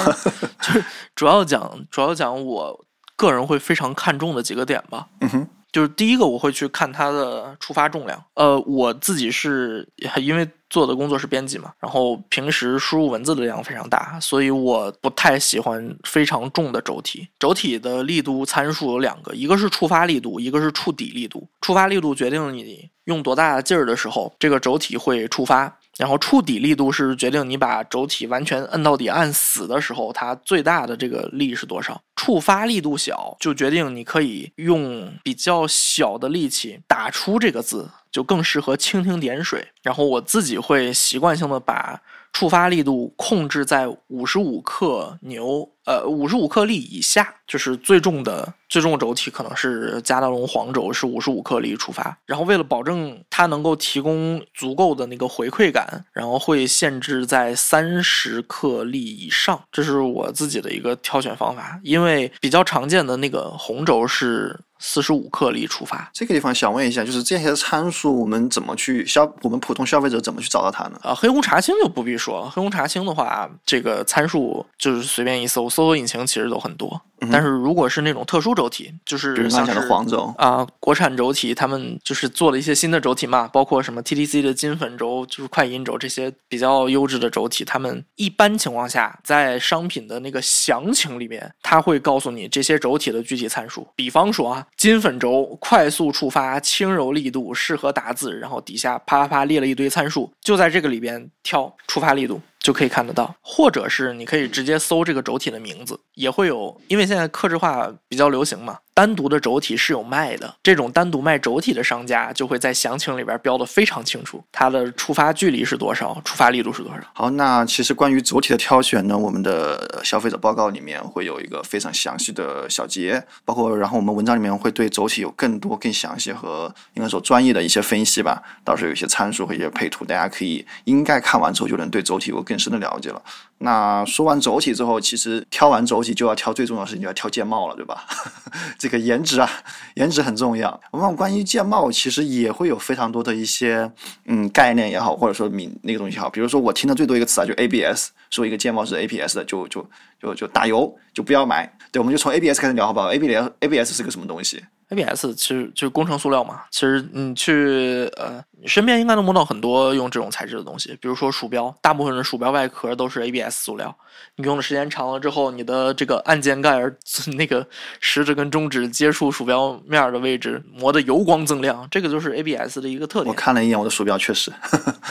[0.71, 5.07] 是主要讲，主要讲我个人会非常看重的几个点吧。
[5.21, 5.47] 嗯哼。
[5.73, 8.23] 就是第一个，我会去看它的触发重量。
[8.35, 17.27] 呃，我自己是因为做的工作是编辑嘛，然后平时输入文字的量非常大，所以我不太喜欢非常重的轴体。
[17.39, 21.45] 轴体的力度参数有两个，一个是触发力度，一个是触底力度。
[21.59, 25.79] 触发力度决定了你用多大的劲儿的时候，这个轴体会触发。
[25.97, 32.01] 然后触底力度是决定你把轴体完全摁到底、按死的时候，它最大的这个力是多少。
[32.15, 39.67] 触发力度小，就决定你可以用比较小的力气打出这个字，就更适合蜻蜓点水。
[39.81, 42.01] 然后我自己会习惯性的把。
[42.33, 52.17] 触发力度控制在五十五克牛，呃，五十五克力以下，就是最重的最重轴体可能是加德龙黄轴，是五十五克力触发。
[52.25, 61.79] 然后为了保证它能够提供足够的那个回馈感，然后会限制在三十克力以上，这是我自己的一个挑选方法。
[61.83, 64.59] 因为比较常见的那个红轴是。
[64.85, 69.23] 四十五克力出发，这个地方想问一下，就是这些参数我们怎么去消？
[69.41, 70.99] 我们普通消费者怎么去找到它呢？
[71.01, 72.49] 啊，黑红茶青就不必说了。
[72.49, 77.01] 黑红茶青的话，这个参数就是随便一搜，搜索引擎其实都很多。
[77.31, 93.87] 但是如果是那种特殊轴体，就是像的黄轴啊，国产轴体，他们就是做了一些新的轴体嘛，包括什么 TTC 的金粉轴，就是快银轴这些比较优质的轴体，他们一般情况下在商品的那个详情里面，他会告诉你这些轴体的具体参数。
[93.95, 102.41] 比方说啊，金粉轴快速触发，轻柔力度，适合打字，然后底下啪啪啪列了一堆参数，就在这个里边挑触发力度。
[102.63, 108.79] 就可以看得到，或者是你可以直接搜这个轴体的名字，也会有，因为现在刻制化比较流行嘛。
[108.95, 116.99] 单独的轴体是有卖的，这种单独卖轴体的商家就会在详情里边标的非常清楚，它的触发距离是多少，触发力度是多少。
[117.13, 128.43] 好，那其实关于轴体的挑选呢，我们的消费者报告里面会有一个非常详细的小节，包括然后我们文章里面会对轴体有更多、更详细和应该说专业的一些分析吧。
[128.63, 133.19] 到时候有一些参数和一些配图，大家可以应该看完之后就能对轴体有更更深的了解了。
[133.57, 138.05] 那说完轴体之后，其实挑完轴体就要挑最重要的事情，就要挑键帽了，对吧？
[138.77, 139.49] 这个颜值啊，
[139.95, 140.79] 颜值很重要。
[140.91, 143.91] 我们关于键帽，其实也会有非常多的一些
[144.25, 146.29] 嗯概念也好，或者说名那个东西也好。
[146.29, 149.89] 比如说我听的最多一个词啊，就 ABS，说一个键帽是 ABS 的，就就
[150.21, 151.65] 就就打油，就不要买。
[151.91, 154.63] 对，我们就从 ABS 开始聊好不好？ABS ABS 是个什么东西
[154.93, 156.61] ？ABS 其实就是工程塑料嘛。
[156.71, 163.95] 其实你去呃，你身边应该能摸到很多用这种材质的东西，比如说鼠标，大部分的鼠标外壳都是 ABS 塑料。
[164.35, 166.95] 你用的时间长了之后，你的这个按键盖儿
[167.37, 167.65] 那个
[167.99, 173.27] 食指跟中指接触鼠标面的位置磨得油光锃亮，这个就是 ABS 的一个特点。
[173.27, 174.51] 我看了一眼我的鼠标，确实。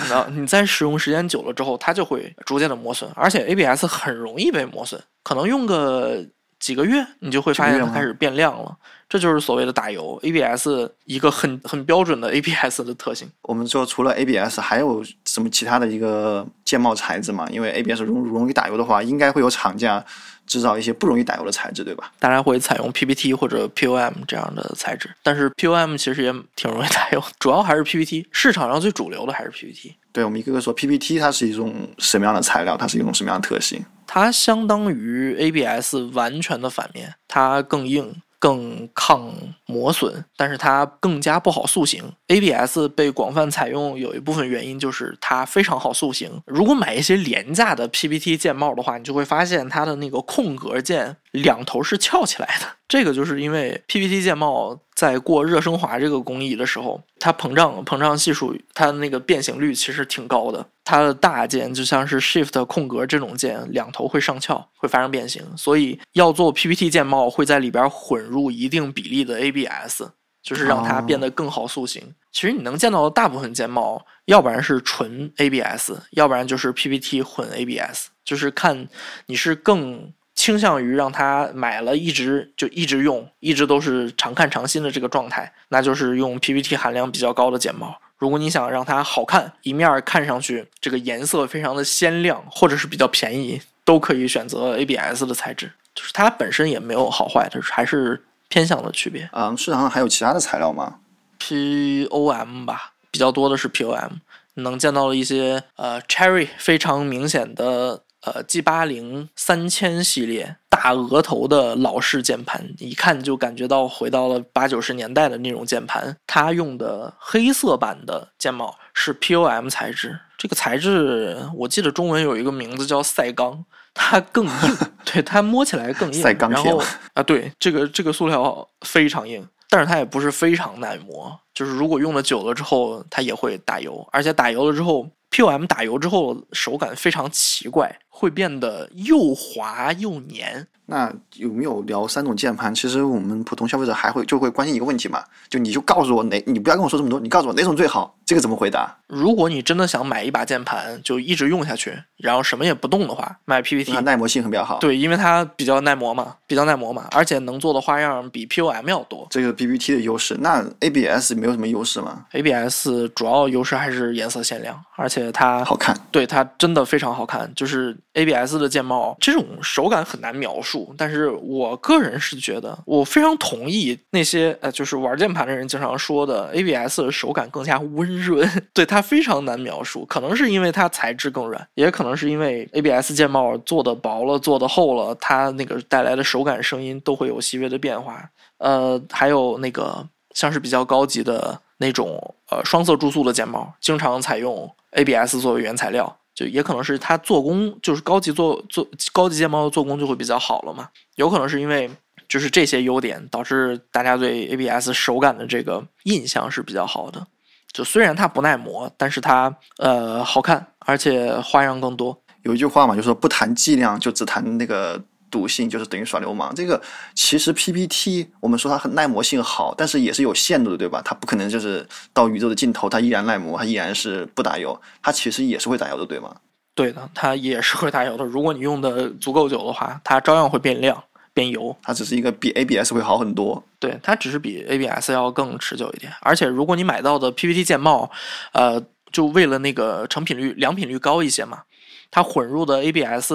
[0.08, 6.24] 那你在使用时间久了之后，它就会逐渐的磨损，而且 ABS 很容易被磨损，可能用个
[6.58, 8.76] 几个月，你就会发现它开始变亮了。
[9.12, 10.68] 这就是所谓的打油，ABS
[11.04, 13.30] 一个很很标准的 ABS 的特性。
[13.42, 17.46] 我们说除了 ABS 还有什么其他的一个键帽材质嘛？
[17.50, 20.02] 因为 ABS 容容易打油的话，应该会有厂家
[20.46, 22.10] 制造一些不容易打油的材质，对吧？
[22.18, 28.26] 当然会采用 PPT 或者 POM 这样的材质，但是 POM 其实也挺容易打油，主要还是 PPT。
[28.32, 29.94] 市场上最主流的还是 PPT。
[30.10, 32.78] 对，我们一个个说 PPT 它是一种什么样的材料？
[32.78, 33.84] 它是一种什么样的特性？
[34.06, 38.14] 它相当于 ABS 完全的反面，它更硬。
[38.42, 39.32] 更抗
[39.66, 42.02] 磨损，但是它更加不好塑形。
[42.26, 46.28] ABS 被广泛采用有一部分原因就是它非常好塑形。
[46.44, 52.66] 如果买一些廉价的 PPT 键帽的话，你就会发现它的那个空格键两头是翘起来的。
[52.86, 54.78] 这个就是因为 PPT 键帽。
[54.94, 60.64] 在过热升华这个工艺的时候，它膨胀膨胀系数，它的那个变形率其实挺高的。
[60.84, 65.42] 它的大键就像是 Shift 空格这种键，两头会上翘，会发生变形。
[65.56, 70.04] 所以要做 PPT 键帽，会在里边混入一定比例的 ABS，
[70.40, 72.14] 就是让它变得更好塑形。
[72.30, 78.86] 其实你能见到的大部分键帽，要不然是纯 ABS，要不然就是 PPT 混 ABS，就是看
[79.26, 80.12] 你是更。
[80.34, 87.96] 倾向于让他买了一直就一直用，一直都是常看常新的这个状态，那就是用 PPT 含量比较高的剪毛。
[88.18, 95.70] 如果你想让它好看，一面看上去这个颜色非常的鲜亮，或者是比较便宜，都可以选择 ABS 的材质。
[95.94, 99.28] 就是它本身也没有好坏，就是还是偏向的区别。
[99.32, 101.00] 嗯，市场上还有其他的材料吗
[101.40, 104.10] ？POM 吧，比较多的是 POM，
[104.54, 108.02] 能见到了一些呃 Cherry 非常明显的。
[108.24, 116.16] 呃，G 八零三千系列大额头的老式键盘，一看就感觉到回到了八九十年代的那种键盘。
[116.24, 126.22] 它用的黑色版的键帽是 POM 材质，这个材质我记得中文有一个名字叫赛钢，它更硬， 对它摸起来更硬。
[126.22, 126.80] 赛钢然后
[127.14, 135.08] 啊，对，这个这个塑料非常硬，但是它也不是非常耐磨，就是如果用的久了之后，它也会打油，而且打油了之后。
[135.34, 140.66] POM 打油之后手感非常奇怪，会变得又滑又黏。
[140.84, 142.74] 那有没有聊三种键盘？
[142.74, 148.94] 其实我们普通消费者还会就会关心一个问题嘛，就你就告诉我哪，你不要跟我说这么多，你告诉我哪种最好，这个怎么回答？
[149.06, 154.80] 如果你真的想买一把键盘，就一直用下去，然后什么也不动的话，买 PPT，它耐磨性很比较好。
[154.80, 159.26] 对，因为它比较耐磨嘛，比较耐磨嘛，而且能做的花样比 POM 要多。
[159.30, 165.96] 这个 PPT 的优势，那 ABS 没有什么优势吗？ABS 主要优势还是颜色限量，而且它好看。
[166.10, 167.50] 对，它真的非常好看。
[167.54, 178.48] 就是 ABS 的键帽，这种手感很难描述，但是我个人是觉得，我非常同意那些呃，就是玩键盘的人经常说的，ABS 的手感更加温润。
[178.74, 188.28] 对它非常难描述，可能是因为它材质更软，也可能是因为 ABS 键帽做的薄了、做的厚了，它那个带来的手感、声音都会有细微的变化。
[188.58, 196.14] 呃，还有那个像是比较高级的那种呃双色注塑的键帽，经常采用 ABS 作为原材料。
[196.48, 201.90] 也可能是它做工就是高级做做高级键帽的做工就会比较好了嘛，有可能是因为
[202.28, 207.26] 就是这些优点导致大家对 ABS 手感的这个印象是比较好的。
[207.72, 212.18] 就虽然它不耐磨，但是它呃好看，而且花样更多。
[212.42, 215.02] 有一句话嘛，就说不谈剂量，就只谈那个。
[215.32, 216.54] 赌性就是等于耍流氓。
[216.54, 216.80] 这个
[217.14, 221.02] 其实 PPT 我们说它很耐磨性好，但是也是有限度的，对吧？
[221.04, 226.36] 它不可能就是到宇宙的尽头，它依然耐磨，它依然是不打油，它其实也是会打油的，对吗？
[226.74, 228.24] 对的，它也是会打油的。
[228.24, 231.02] 如果你用的足够久的话，它照样会变亮、
[231.34, 231.74] 变油。
[231.82, 233.62] 它只是一个比 ABS 会好很多。
[233.78, 236.12] 对，它只是比 ABS 要更持久一点。
[236.20, 238.10] 而且如果你买到的 PPT 键帽，
[238.52, 241.62] 呃，就为了那个成品率、良品率高一些嘛，
[242.10, 243.32] 它混入的 ABS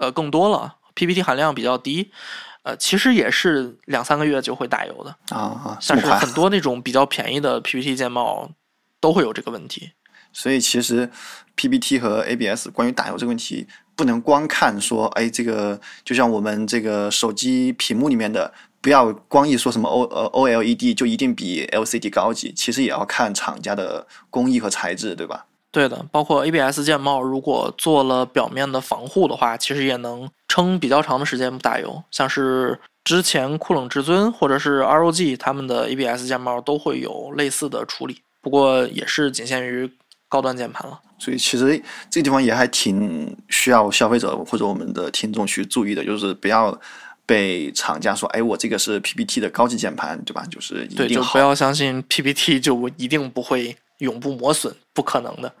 [0.00, 0.76] 呃更多了。
[0.98, 2.10] PPT 含量比较低，
[2.64, 5.38] 呃，其实也是两三个月就会打油的啊。
[5.38, 8.50] 啊但是很多那种比较便宜的 PPT 键帽
[9.00, 9.92] 都会有这个问题。
[10.32, 11.08] 所以其实
[11.54, 13.66] PPT 和 ABS 关于打油这个问题，
[13.96, 25.46] 不能光看说，哎，这个就像我们这个手机屏幕里面的，不要光一说什么 O 呃 OLED 就一定比 LCD 高级，其实也要看厂家的工艺和材质，对吧？
[25.70, 32.02] 对的，包括 ABS 键帽，如果做了表面的防护的话，其实也能撑比较长的时间不打油。
[32.10, 39.90] 像是之前酷冷至尊或者是 ROG 他们的 ABS 键帽都会有类似的处理，不过也是仅限于
[40.28, 40.98] 高端键盘了。
[41.18, 46.78] 所以其实这个地方也还挺需要消费者或者我们的听众去注意的，就是不要
[47.26, 50.44] 被厂家说，哎，我这个是 PPT 的高级键盘，对吧？
[50.50, 51.38] 就是一对，定好就不。
[51.38, 55.52] 要相信 PPT 就一定不会永不磨损，不可能的，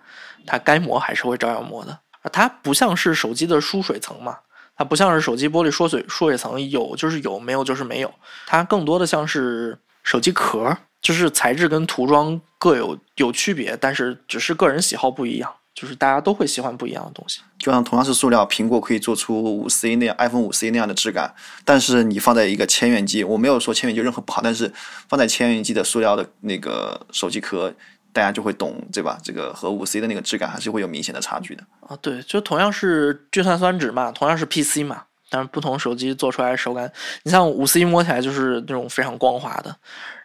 [0.46, 1.98] 它该磨还是会照样磨的。
[2.32, 4.36] 它不像是手机的疏水层嘛，
[4.76, 8.12] 它不像是手机玻璃疏水疏水层，有就是有，没有就是没有。
[8.46, 17.40] 它更多的像是手机壳，就是材质跟涂装各有有区别，但是只是个人喜好不一样，就是大家都会喜欢不一样的东西。
[17.58, 21.34] 就像同样是塑料，苹果可以做出五 C 那样 iPhone 五 C 那样的质感，
[21.64, 24.70] 但是你放在一个千元机，我没有说千元机任何不好，但是
[25.08, 27.72] 放在千元机的塑料的那个手机壳，
[28.18, 29.16] 大家就会懂，对吧？
[29.22, 31.62] 这个和五 C 的那个质感还是会有明显的差距的。
[31.86, 36.92] 啊，对，就同样是聚碳酸酯嘛，同样是 PC 嘛，但是不同手机做出来手感，
[37.22, 39.72] 你像五 C 摸起来就是那种非常光滑的，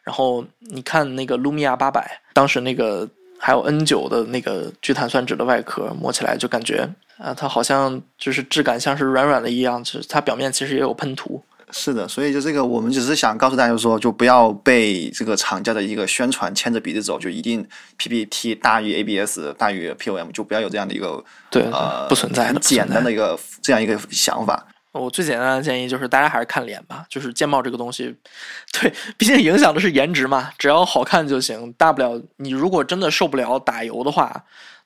[0.04, 6.90] 然后你看那个 Lumia 八百，当时那个还有 N 九的那个聚碳酸酯的外壳，摸起来就感觉
[7.20, 11.44] 啊，它好像就是质感像是软软的一样，就是它表面其实也有喷涂。
[11.76, 17.68] 是的，所以就这个，我们只是想告诉大家说，就不要被这个厂家的一个宣传牵着鼻子走，就一定
[17.98, 24.68] PPT 大于 ABS 大于 POM，就不要有这样的一个对，呃不存在的，简单的一个这样一个想法。
[24.92, 28.16] 我最简单的建议就是大家还是看脸吧，就是键帽这个东西，
[28.72, 31.74] 对，毕竟影响的是颜值嘛，只要好看就行。
[31.74, 34.44] 大不了你如果真的受不了打油的话，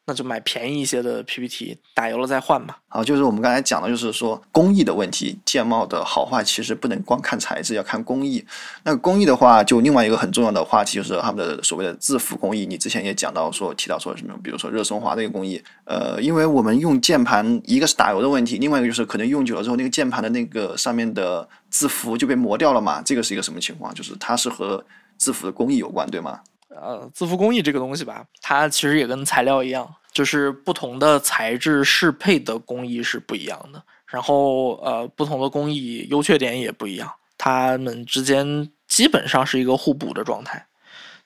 [0.10, 2.80] 那就买便宜一些的 PPT，打油了再换吧。
[2.88, 8.42] 好，就是我们刚才讲的，就是说工艺的问题，键帽的好坏其实不能光看材质，要看工艺。
[8.84, 12.66] 那工艺的话，就另外一个很重要的话题就是他们的所谓的字符工艺。
[12.66, 23.02] 你之前也讲到说，提到说什么，比如说热升华这个工艺，呃，因为我们用键盘，一个是打油的问题，另外一个就是可能用久了之后，那个键盘的那个上面的字符就被磨掉了嘛。
[23.02, 23.94] 这个是一个什么情况？
[23.94, 24.82] 就是它是和
[25.18, 26.40] 字符的工艺有关，对吗？
[26.70, 33.82] 呃，字符工艺这个东西吧，它其实也跟材料一样，就是不同的材质适配的工艺是不一样的。
[34.06, 40.66] 然后呃，不同的工艺优缺点也不一样，它们之间基本上是一个互补的状态，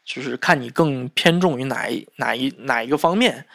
[0.04, 3.46] 就是看你更偏重于哪一哪一哪一个方面，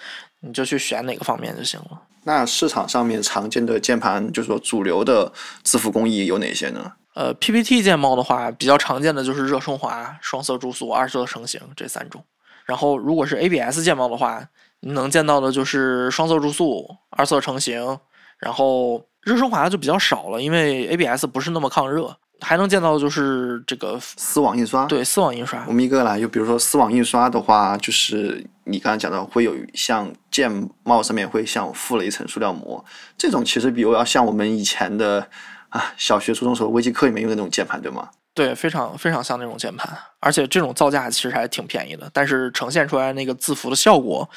[0.41, 2.01] 你就去选哪个方面就行了。
[2.23, 6.93] 那市场上面常见的键盘，就是说主流的字符工艺有哪些呢？
[7.15, 12.23] 呃，PPT 键帽的话，比较常见的就是热升华、双色注塑、二色成型这三种。
[12.65, 14.47] 然后，如果是 ABS 键帽的话，你
[14.93, 17.99] 能见到的就是双色注塑、二色成型，
[18.39, 22.17] 然后热升华就比较少了，因为 ABS 不是那么抗热。
[22.43, 32.85] 还能见到的就是这个丝网印刷，对丝网印刷我，们一个来，就比如说丝网印刷的话，就是你刚才讲到会有像键帽上面会像附了一层塑料膜，
[33.17, 35.27] 这种其实比如要像我们以前的
[35.71, 38.11] 啊小学、初中时候微机课里面用的那种键盘，对吗？
[38.37, 44.29] 对，非常非常像那种键盘，而且这种造价其实还挺便宜的，但是呈现出来那个字符的效果，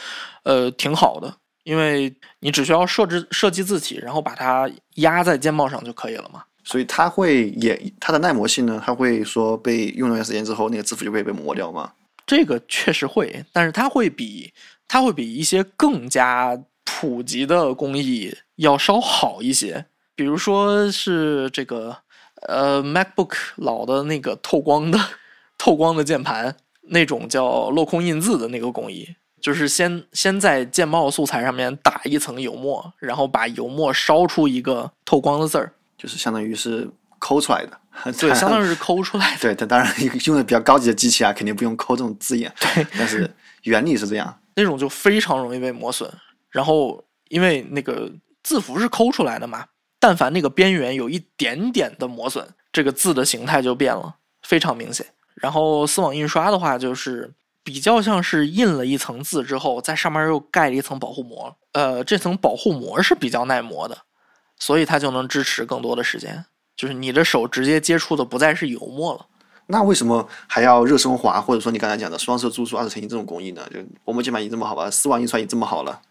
[0.43, 1.35] 呃，挺好的，
[1.65, 6.41] 因为你只需要设置设计字体，然后把它压在键帽上就可以了嘛。
[6.63, 11.91] 所以它会也它的耐磨性呢，它会说被用了一段时间之后，那个字符就会被磨掉吗？
[12.25, 14.53] 这个确实会，但是它会比
[14.87, 19.85] 它会比一些更加普及的工艺要稍好一些，
[20.15, 21.97] 比如说是这个
[22.47, 24.99] 呃 MacBook 老的那个透光的
[25.57, 29.07] 透光的键盘，那种叫镂空印字的那个工艺，
[29.41, 39.41] 就是先先在键帽素材上面打一层油墨，然后把油墨烧出一个透光的字儿，就是相当于是抠出来的，对，相当于是 抠出来的。
[39.41, 39.93] 对，它当然
[40.25, 43.29] 用的比较高级的机器啊，肯定不用抠这种字眼，对，但是
[43.63, 44.39] 原理是这样。
[44.55, 46.09] 那种就非常容易被磨损。
[46.49, 48.11] 然后因为那个
[48.43, 49.65] 字符是抠出来的嘛，
[49.99, 55.05] 但凡那个边缘有一点点的磨损，这个字的形态就变了，非常明显。
[55.35, 57.31] 然后丝网印刷的话，就是
[57.63, 61.55] 比较像是印了一层字之后，在上面又盖了一层保护膜。
[61.73, 63.97] 呃，这层保护膜是比较耐磨的，
[64.57, 66.45] 所以它就能支持更多的时间。
[66.75, 69.25] 就是你的手直接接触的不再是油墨了。
[69.67, 73.61] 那为什么还要热升华，或者说你刚才讲的双色注塑、二次成型这种工艺呢？
[73.71, 76.01] 就薄膜键盘已经这么好了，丝网印刷已经这么好了，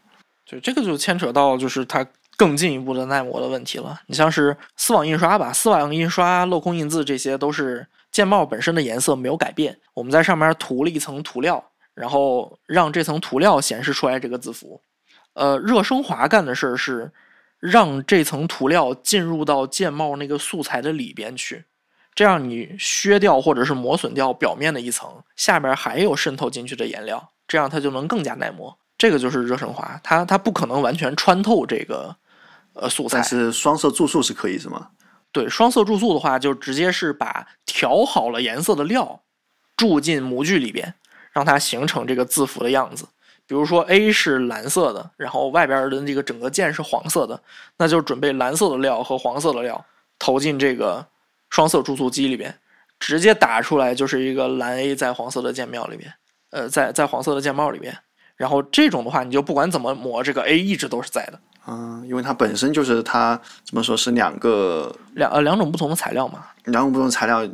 [0.46, 2.06] 就这个就牵扯到就是它
[2.38, 4.00] 更进一步的耐磨的问题了。
[4.06, 11.62] 你像是丝网印刷吧，丝网印刷、镂空印字这些都是键帽本身的颜色没有改变，我们在上面涂了一层涂料，
[11.94, 14.80] 然后让这层涂料显示出来这个字符。
[15.34, 17.10] 呃，热升华干的事儿是
[17.58, 21.64] 让这层涂料进入到键帽那个素材的里边去，
[22.14, 28.76] 这样你削掉或者是磨损掉表面的一层，下边还有渗透进去的颜料，这样它就能更加耐磨。
[28.96, 32.14] 这个就是热升华，它它不可能完全穿透这个
[32.80, 33.18] 呃素材。
[33.18, 34.88] 但是双色注塑是可以是吗？
[35.30, 39.20] 对，双色注塑的话，就直接是把调好了颜色的料
[39.76, 40.94] 注进模具里边，
[41.32, 43.06] 让它形成这个字符的样子。
[43.46, 47.40] 比如说 A 是蓝色的，然后外边的那个整个键是黄色的，
[47.76, 49.82] 那就准备蓝色的料和黄色的料
[50.18, 51.06] 投进这个
[51.50, 52.54] 双色注塑机里边，
[52.98, 56.12] 直接打出来就是一个蓝 A 在黄色的键帽里边，
[56.50, 57.96] 呃，在在黄色的键帽里边。
[58.36, 61.40] 然后这种的话，你就不管怎么磨，这个 A 一直都是在的。
[61.70, 67.46] 嗯，因为它本身就是它怎么说是两个两呃两种不同的材料嘛，两种不同材料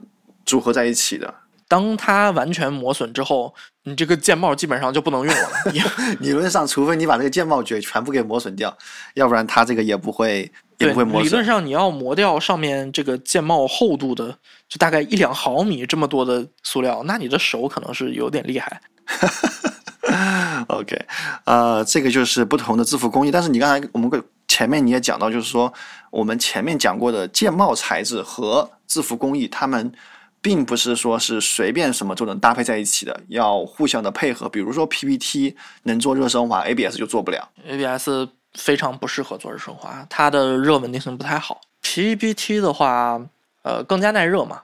[0.46, 1.34] 组合在一起的。
[1.66, 3.52] 当它完全磨损之后，
[3.82, 5.48] 你这个键帽基本上就不能用了。
[6.20, 8.76] 理论上，除非你把这个键帽卷全部给磨损掉，
[9.14, 10.48] 要不然它这个也不会
[10.78, 11.24] 也不会磨损。
[11.24, 14.28] 理论上，你要磨掉上面这个键帽厚度的，
[14.68, 18.80] 就大概一两毫米这么多的塑料，那你的手可能是有点厉害。
[20.68, 20.96] OK，
[21.44, 23.30] 呃，这个就是不同的字符工艺。
[23.30, 25.72] 但是你刚才我们前面你也讲到，就是说
[26.10, 29.92] 我们前面讲过的键帽材质和字符工艺，它们
[30.40, 34.48] 并不是说是随便什么就能搭配在一起的，要互相的配合。
[34.48, 37.48] 比如说 PPT 能做热升华，ABS 就做不了。
[37.66, 38.08] ABS
[38.54, 41.60] 非常不适合做热升华，它的热稳定性不太好。
[41.82, 43.20] PPT 的话，
[43.62, 44.62] 呃，更加耐热嘛。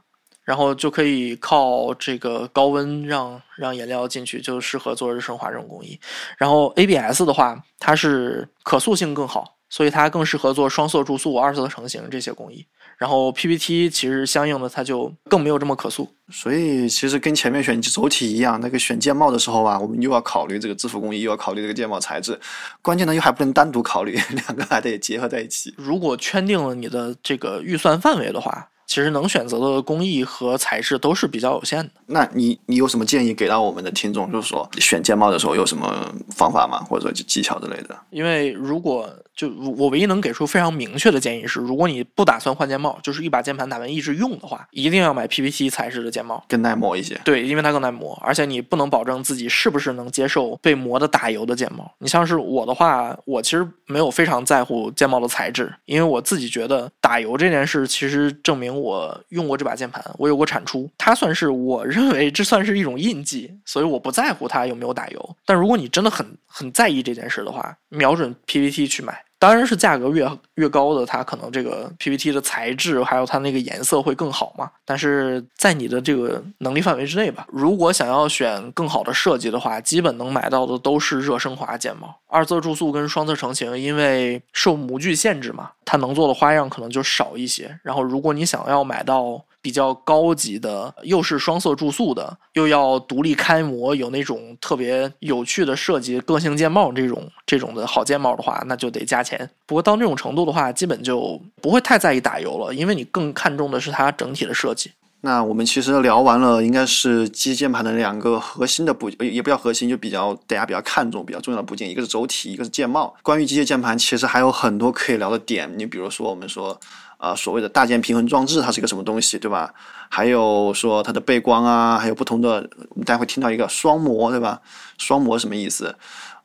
[0.50, 5.96] 然后就可以靠这个高温让让颜料进去，就适合做日升华这种工艺。
[6.36, 12.66] 然后 ABS 的话，它是可塑性更好，所以它更适合做双色注塑、二色成型这些工艺。
[12.98, 16.12] 然后 PPT 其实相应的它就更没有这么可塑。
[16.32, 22.36] 所以其实跟前面选轴体一样，那个选键帽的时候啊，我们又要考虑这个字符工艺，又要考虑这个键帽材质，
[22.82, 25.72] 关键呢又还不能单独考虑， 两个还得结合在一起。
[25.76, 28.68] 如果圈定了你的这个预算范围的话。
[28.90, 31.90] 其实能选择的工艺和材质都是比较有限的。
[32.06, 34.28] 那你你有什么建议给到我们的听众？
[34.32, 36.84] 就是说选键帽的时候有什么方法吗？
[36.90, 37.96] 或者说技巧之类的？
[38.10, 39.08] 因为如果
[39.40, 47.18] 就我唯一能给出非常明确的建议是，如果你不打算换键帽，就是一把键盘打完一直用的话，一定要买 PPT 材质的键帽，更耐磨一些。
[47.24, 51.90] 对，因为它更耐磨，而且你不能保证自己是不是能接受被磨的打油的键帽。
[51.98, 58.70] 你像是我的话，我其实没有非常在乎键帽的材质，因为我自己觉得打油这件事其实证明。
[58.70, 65.36] 我用过这把键盘，我有过产出，它算是我认为这算是一种印记，所以我不在乎它有没有打油。
[65.44, 69.22] 但如果你真的很很在意这件事的话，瞄准 PPT 去买。
[69.40, 74.70] 当然是价格越越高的，它可能这个 PPT 的材质还有它那个颜色会更好嘛。
[74.84, 77.46] 但是在你的这个能力范围之内吧。
[77.50, 82.14] 如果想要选更好的设计的话，基本能买到的都是热升华键帽。
[82.26, 87.80] 二色注塑跟双色成型，因为受模具限制嘛，它能做的花样可能就少一些。
[87.82, 99.50] 然后如果你想要买到，比较高级的，又是双色注塑的，又要独立开模，有那种特别有趣的设计，个性键帽这种这种的好键帽的话，那就得加钱。
[99.66, 104.90] 不过到那种程度的话，基本就不会太在意打油了，因为你更看重的是它整体的设计。
[105.20, 113.14] 那我们其实聊完了，应该是机械键盘的两个核心的部，也不叫核心，就比较大家比较看重、比较重要的部件，一个是轴体，一个是键帽。
[113.22, 115.70] 关于机械键盘，其实还有很多可以聊的点。
[115.76, 116.80] 你比如说，我们说。
[117.20, 119.74] 啊，所谓的大键平衡装置，它是个什么东西，对吧？
[120.08, 124.58] 还有说它的背光啊，还有不同的，我们待会听到一个双模，对吧？
[124.96, 125.94] 双模什么意思？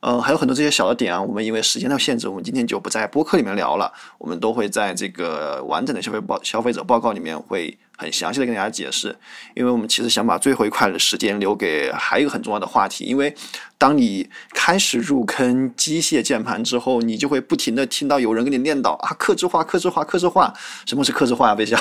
[0.00, 7.78] 呃，还有很多这些小的点啊，我们因为时间的限制，我们今天就不在播客里面聊了，我们都会在这个完整的消费报消费者报告里面会。
[7.98, 9.16] 很详细的跟大家解释，
[9.54, 13.34] 因为我们其实想把最后一块的时间留给还有一个很重要的话题，因为
[13.78, 20.52] 当你开始入坑机械键盘之后，你就会不停的听到有人跟你念叨啊，克制化，克制化，克制化。
[20.84, 21.54] 什么是克制化 啊？
[21.54, 21.78] 贝笑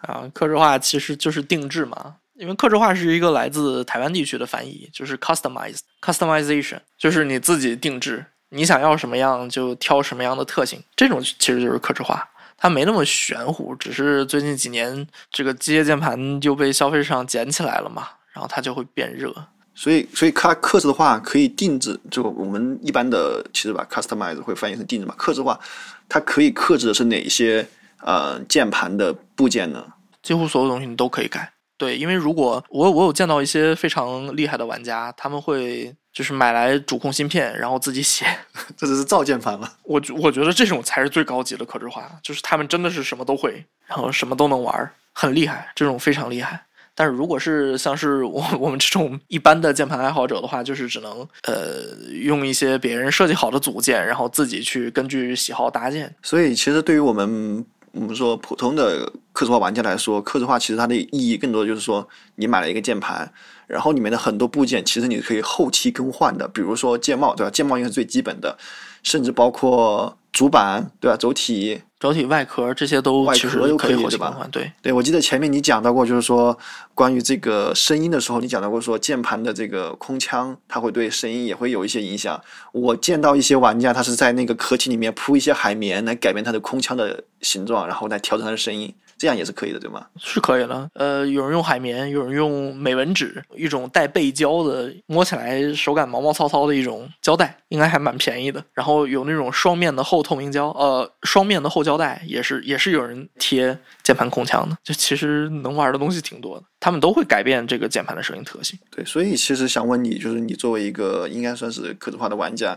[0.00, 12.26] 啊，克制化其实就是定制嘛，因为客制化是一个来自台湾地区的翻译，就是 customize customization，就是你自己定制，你想要什么样就挑什么样的特性，这种其实就是客制化。
[12.56, 19.34] 它没那么玄乎，只是最近几年这个机械键盘就被消费市场捡起来了嘛，然后它就会变热。
[19.74, 25.14] 所以，所以它克制的话可以定制，就我们一般的其实把 customize 会翻译成定制嘛。
[25.18, 25.60] 克制化，
[26.08, 27.66] 它可以克制的是哪些
[28.00, 29.84] 呃键盘的部件呢？
[30.22, 31.50] 几乎所有东西你都可以改。
[31.80, 35.92] 对，因为如果我我有见到一些非常厉害的玩家，他们会。
[36.12, 38.26] 就是买来主控芯片，然后自己写，
[38.76, 39.72] 这只是造键盘了。
[39.84, 46.60] 我我觉得这种才是最高级的可视化，就是他们真的是什么都会，然后什么都能玩，很厉害，这种非常厉害。
[46.96, 56.12] 但是如果是像是我我们这种一般的键盘爱好者的话，就是只能呃用一些别人设计好的组件，然后自己去根据喜好搭建。
[56.22, 63.32] 所以其实对于我们我们说普通的刻字化玩家来说，刻字化其实它的意义更多就是说，你买了一个键盘，
[63.66, 67.50] 然后里面的很多部件其实你可以后期更换的，比如说键帽，对吧？
[67.50, 68.56] 键帽应该是最基本的，
[69.02, 71.16] 甚至包括主板，对吧？
[71.16, 71.82] 轴体。
[72.00, 74.50] 轴体、外壳这些都外其实壳都可以后期对吧更换。
[74.50, 76.58] 对，对，我记得前面你讲到过，就是说
[76.94, 82.42] 关于这个声音的时候，你讲到过说键盘的这个空腔，它会对声音也会有一些影响。
[82.72, 90.06] 我见到一些玩家，他是在那个壳体里面铺一些海绵来改变它的空腔的形状，然后来调整它的声音，这样也是可以的，对吗？
[90.18, 90.90] 是可以的。
[90.94, 98.64] 呃，有人用海绵，有人用美纹纸，一种带背胶的，摸起来手感毛毛糙糙的一种胶带，应该还蛮便宜的。
[98.72, 104.78] 然后有那种双面的厚透明胶，呃，双面的厚胶带，也是也是有人贴键盘空腔的。
[104.82, 108.78] 就其实能玩的东西挺多的，他们都会改变这个键盘的声音特性。
[108.90, 112.74] 对，所以其实想问你，就是你作为一个应该算是克制化的玩家，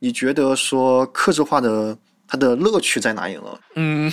[0.00, 1.96] 你觉得说克制化的
[2.28, 3.42] 它的乐趣在哪里呢？
[3.76, 4.12] 嗯，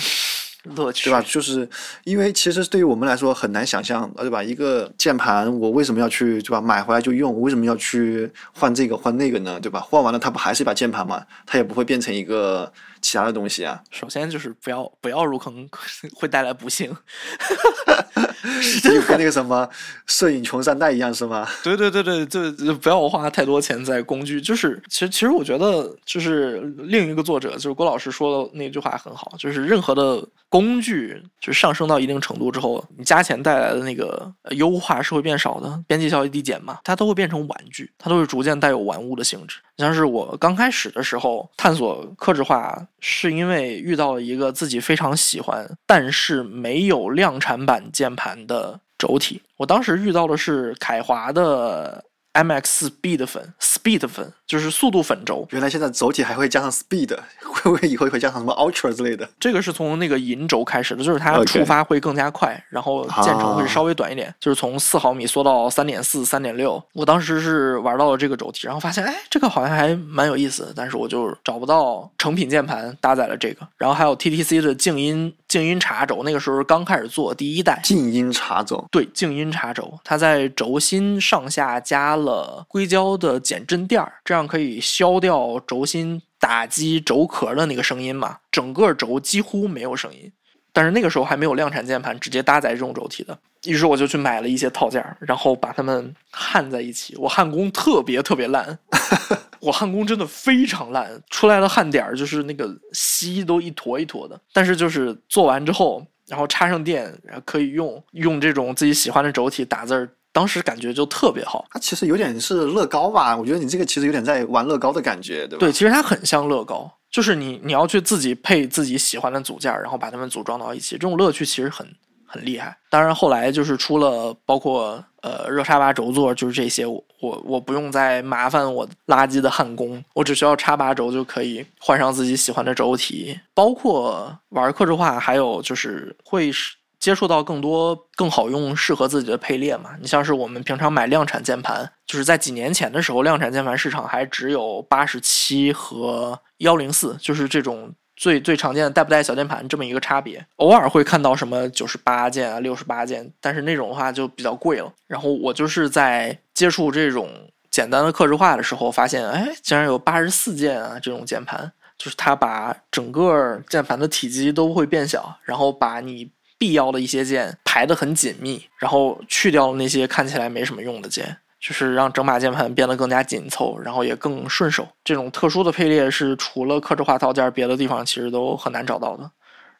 [0.64, 1.22] 乐趣对吧？
[1.26, 1.68] 就是
[2.04, 4.42] 因为其实对于我们来说很难想象，对吧？
[4.42, 7.32] 一个键盘我为什么要去对吧买回来就用？
[7.32, 9.60] 我为什么要去换这个换那个呢？
[9.60, 9.80] 对吧？
[9.80, 11.22] 换完了它不还是一把键盘吗？
[11.44, 12.72] 它也不会变成一个
[13.04, 13.78] 其他的东西啊。
[13.90, 15.68] 首先就是不要不要入坑，
[16.14, 16.90] 会带来不幸。
[18.82, 19.68] 就跟那个什么
[20.06, 21.46] 摄影穷三代一样是吗？
[21.62, 24.40] 对对对对，就就不要花太多钱在工具。
[24.40, 39.58] 就是其实其实我觉得，就是另一个作者就是郭老师说的那句话很好，就是任何的工具就是上升到一定程度之后，你加钱带来的那个呃优化是会变少的，边际效益递减嘛，它都会变成玩具，它都是逐渐带有玩物的性质。
[39.76, 49.42] 像是我刚开始的时候探索克制化，是因为遇到了一个自己非常喜欢，但是没有量产版键盘的轴体。
[49.56, 52.04] 我当时遇到的是凯华的
[52.34, 53.52] MXB 的粉
[53.84, 55.46] ，Speed 粉就是速度粉轴。
[55.50, 57.14] 原来现在轴体还会加上 speed，
[57.44, 59.28] 会不会以后会加上什么 ultra 之类的？
[59.38, 66.82] 这个是从那个银轴开始的，就是它触发会更加快然后键程会稍微短一点，就是从四毫米缩到三点四、三点六。
[66.92, 73.66] 我当时是玩到了这个轴体，然后发现哎，这个好像还蛮有意思，但是我就找不到成品键盘搭载了这个。
[73.76, 90.30] 然后还有 TTC 的静音静音茶轴，那个时候刚开始做第一代，静音茶轴，对，静音茶轴，它在轴心上下加了硅胶的减震垫儿，这样可以消掉轴心打击轴壳的那个声音嘛，整个轴几乎没有声音。
[90.72, 97.14] 但是那个时候还没有量产键盘直接搭载这种轴体的，于是我就去买了一些套件，然后把它们焊在一起。
[97.16, 98.76] 我焊工特别特别烂，
[99.60, 104.40] 我焊工真的非常烂，出来的焊点儿就是那个锡都一坨一坨的。
[104.52, 111.64] 但是就是做完之后，然后插上电，然后可以用用这种自己喜欢的轴体打字儿，当时感觉就特别好。
[111.70, 113.36] 它其实有点是乐高吧？
[113.36, 115.60] 我觉得你这个其实有点在玩乐高的感觉，对吧？
[115.60, 121.86] 对，其实它很像乐高，就是你你要去自己配自己喜欢的组件儿，然后把它们组装到一起，这种乐趣其实很
[122.26, 122.76] 很厉害。
[122.90, 133.38] 当然后来就是出了包括呃热插拔轴座，就是这些，我我我不用再麻烦我垃圾的焊工，我只需要插拔轴就可以换上自己喜欢的轴体。
[133.54, 136.74] 包括玩克制化，还有就是会是。
[137.04, 139.90] 接触到更多更好用、适合自己的配列嘛？
[140.00, 150.42] 你像是我们平常买量产键盘，就是在几年前的时候，量产键盘市场还只有八十七和幺零四，就是这种最最常见的带不带小键盘这么一个差别。
[150.56, 154.90] 偶尔会看到什么九十八键啊、六十八键，但是那种的话就比较贵了。
[155.06, 157.28] 然后我就是在接触这种
[157.70, 174.88] 简单的克制化的时候，发现哎，竟然有八十四键啊这种键盘，就是它把整个键盘的体积都会变小，然后把你必要的一些键排得很紧密，然后去掉了那些看起来没什么用的键，就是让整把键盘变得更加紧凑，然后也更顺手。
[175.02, 179.30] 这种特殊的配列是除了克制化套件，别的地方其实都很难找到的。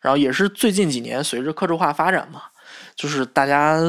[0.00, 2.42] 然后也是最近几年随着克制化发展嘛，
[2.94, 3.80] 就是大家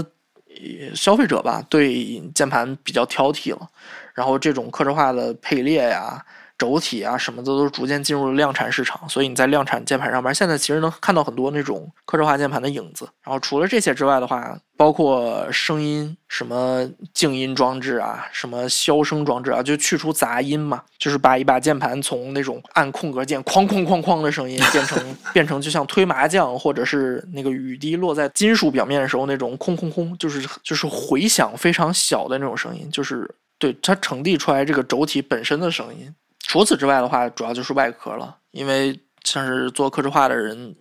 [0.94, 3.68] 消费者吧对键盘比较挑剔了，
[4.14, 6.24] 然后这种克制化的配列呀。
[6.58, 13.08] 轴体啊什么的都逐渐进入了量产市场，所以你在量产键盘上面，现在其实能看到很多那种克制化键盘的影子。
[13.24, 33.30] 然后除了这些之外的话，包括声音、什么静音装置啊、什么消声装置啊，就去除杂音嘛，就是把一把键盘从那种按空格键哐哐哐哐的声音，变成 变成就像推麻将或者是那个雨滴落在金属表面的时候那种空空空，就是就是回响非常小的那种声音，就是
[33.60, 36.14] 对它呈递出来这个轴体本身的声音。
[36.48, 40.76] 除此之外的话，主要就是外壳了，因为像是做克制化的人，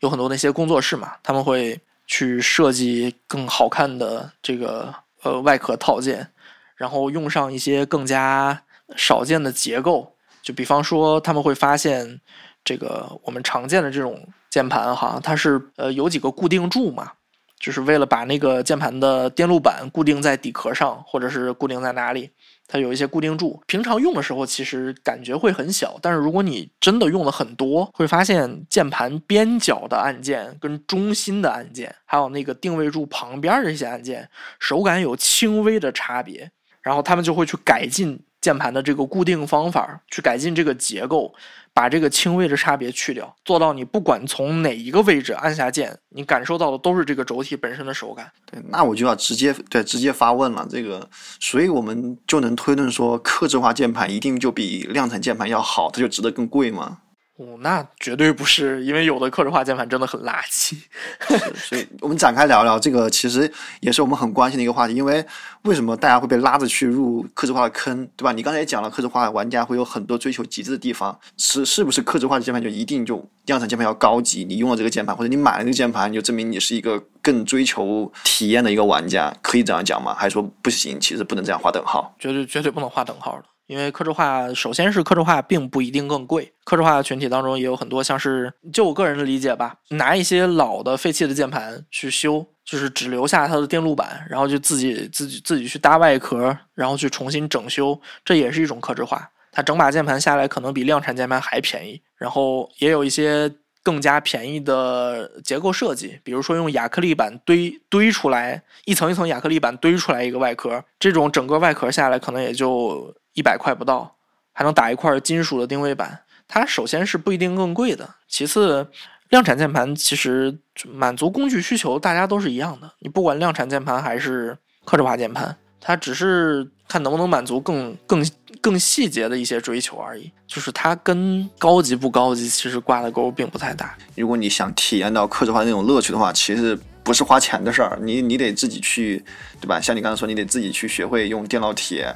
[0.00, 4.92] 有很多那些工作室嘛，他们会去设计更好看的这个
[5.22, 6.26] 呃外壳套件，
[6.74, 8.62] 然后用上一些更加
[8.96, 12.20] 少见的结构，就比方说他们会发现
[12.64, 17.12] 这个我们常见的这种键盘哈，它是呃有几个固定柱嘛。
[17.60, 22.28] 就是为了把那个键盘的电路板固定在底壳上，或者是固定在哪里，
[22.72, 23.62] 它有一些固定柱。
[23.66, 34.26] 平常用的时候其实感觉会很小，但是如果你真的用了很多，会发现键盘边角的按键跟中心的按键，还有那个定位柱旁边这些按键，
[34.58, 36.50] 手感有轻微的差别。
[36.80, 41.34] 然后他们就会去改进键盘的这个固定方法，去改进这个结构。
[41.74, 48.30] 把这个轻微的差别去掉，做到你不管从哪一个位置按下键，你感受到的都是这个轴体本身的手感。
[48.44, 50.66] 对，那我就要直接对直接发问了。
[50.68, 51.08] 这个，
[51.40, 56.98] 所以我们就能推论说，刻制化键盘一定就比量产键盘要好，它就值得更贵吗？
[57.42, 60.76] 哦，那绝对不是，因为有的刻制化键盘真的很垃圾。
[61.58, 64.94] 所以我们展开聊聊这个，其实也是我们很关心的一个话题。
[64.94, 65.24] 因为
[65.62, 68.30] 为什么大家会被拉着去入刻制化的坑，对吧？
[68.30, 74.44] 你刚才也讲了，刻制化玩家会有很多追求极致的地方，是是不是刻制化的键盘就一定就量产键盘要高级？
[74.44, 79.34] 你用了这个键盘，或者你买了这个键盘，就证明你是一个更追求体验的一个玩家？
[79.42, 80.14] 可以这样讲吗？
[80.14, 81.00] 还是说不行？
[81.00, 82.14] 其实不能这样划等号？
[82.18, 83.44] 绝对绝对不能划等号的。
[83.72, 86.52] 因为刻制化，首先是刻制化并不一定更贵。
[86.62, 99.26] 刻制化的群体当中也有很多，像是就我个人的理解吧，拿一些老的废弃的键盘去修，就是只留下它的电路板，然后就自己自己自己去搭外壳，然后去重新整修，这也是一种刻制化。
[99.50, 101.98] 它整把键盘下来可能比量产键盘还便宜。
[102.18, 103.50] 然后也有一些
[103.82, 113.14] 更加便宜的结构设计，比如说用亚克力板堆堆出来一层一层亚克力板堆出来一个外壳，这种整个外壳下来可能也就。
[113.34, 114.16] 一百块不到，
[114.52, 116.20] 还能打一块金属的定位板。
[116.48, 118.86] 它首先是不一定更贵的，其次，
[119.30, 120.54] 量产键盘其实
[120.88, 122.90] 满足工具需求，大家都是一样的。
[122.98, 128.22] 你不管量产键盘还是刻制化键盘，它只是看能不能满足更更
[128.60, 130.30] 更细节的一些追求而已。
[130.46, 133.96] 就是它跟高级不高级其实挂的钩并不太大。
[134.14, 139.24] 如果你想体验到刻制化那种乐趣的话，其实不是花钱的事儿，你你得自己去，
[139.58, 139.80] 对吧？
[139.80, 142.14] 像你刚才说，你得自己去学会用电烙铁。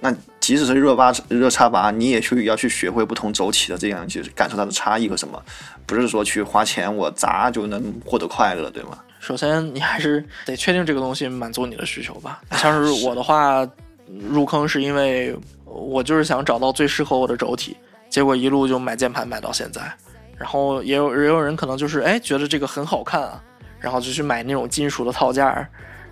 [0.00, 0.12] 那
[0.46, 5.42] 即使是热巴热插拔，你也去要去学会不同轴体的这样，去感受它的差异和什么，
[5.84, 8.96] 不是说去花钱我砸就能获得快乐，对吗？
[9.18, 12.40] 首先你还是得确定这个东西满足你的需求吧。
[12.58, 13.68] 像是我的话，
[14.06, 17.76] 入坑是因为我就是想找到最适合我的轴体，
[18.08, 19.82] 结果一路就买键盘买到现在。
[20.38, 23.42] 然后也有也有人可能就是哎觉得这个很好看啊，
[23.80, 25.68] 然后就去买那种金属的套件儿，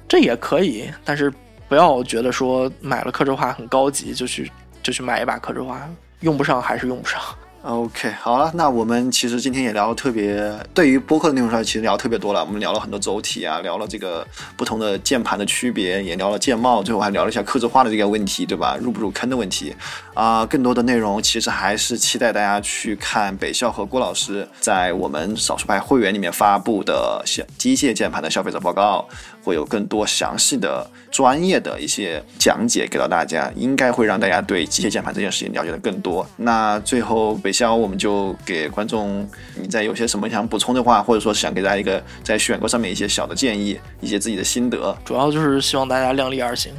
[0.09, 1.33] 这也可以，但是。
[1.69, 4.51] 不要觉得说买了刻制化很高级，就去
[4.83, 5.81] 就去买一把刻制化，
[6.21, 7.21] 用不上还是用不上。
[7.63, 12.45] OK，好了，那我们其实今天也聊了特别，对于播客的内容上，其实聊特别多了。
[12.45, 18.77] 我们聊了很多轴体啊，聊了这个不同的键盘的区别，也聊了键帽，最后还聊了一下刻字化的这个问题，对吧？
[18.79, 19.75] 入不入坑的问题
[20.15, 20.47] 啊。
[20.47, 29.09] 更多的内容其实还是期待大家去看北校和郭老师在我们少数派会员里面发布的消机械键盘的消费者报告，
[29.43, 36.27] 会有更多详细的、专业的一些讲解给到大家，应该会让大家对机械键盘这件事情了解的更多。
[36.37, 37.55] 那最后北。
[37.55, 46.73] 校，我们就给观众，你再有些什么想补充的话，或者说想给大家一个在选购上面一些小的建议，一些自己的心得，主要就是希望大家量力而行。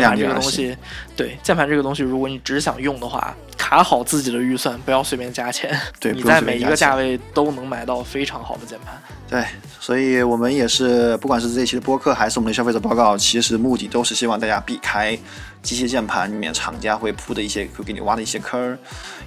[0.00, 0.76] 键盘这个东西，
[1.16, 5.78] 对键盘这个东西，如果你只想用的话，卡好自己的预算，不要随便加钱。
[6.00, 9.00] 对， 你在每一个价位都能买到非常好的键盘。
[9.28, 9.44] 对，
[9.80, 15.16] 所以我们也是，不管是这一期的播客，还是我们的消费者报告，其实目的都是希望大家避开
[15.62, 18.78] 机械键盘里面厂家会铺的一些，会给你挖的一些坑，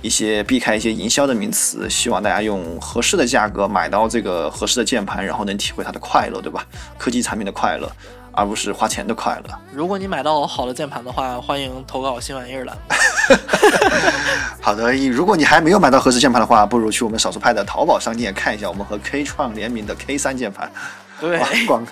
[0.01, 6.65] 一些避开一些营销的名词，希望大家用合适的价格买到这个合适的键盘，然后能体会它的快乐，对吧？
[6.97, 7.91] 科技产品的快乐。
[8.37, 9.59] 而不是花钱的快乐。
[9.73, 12.77] 如果你买到好的键盘的话，欢迎投稿新玩意儿栏。
[14.61, 20.71] 好的，如果你还没有买到合适键盘的话，不如去我们少数派的淘宝商店看一下我们和 K 创联名的 K 三键盘。
[21.19, 21.91] 对，广告。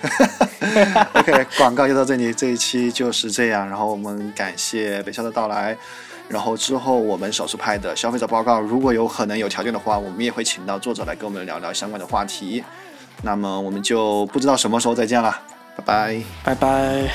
[1.14, 3.68] OK， 广告就到这里，这一期就是这样。
[3.68, 5.76] 然后我们感谢北校的到来。
[6.28, 12.62] 然后之后我们少数派的消费者报告，如果有可能有条件的话，我们也会请到作者来跟我们聊聊相关的话题。
[13.22, 15.36] 那么我们就不知道什么时候再见了。
[15.76, 16.22] 拜拜。
[16.42, 17.10] 拜拜。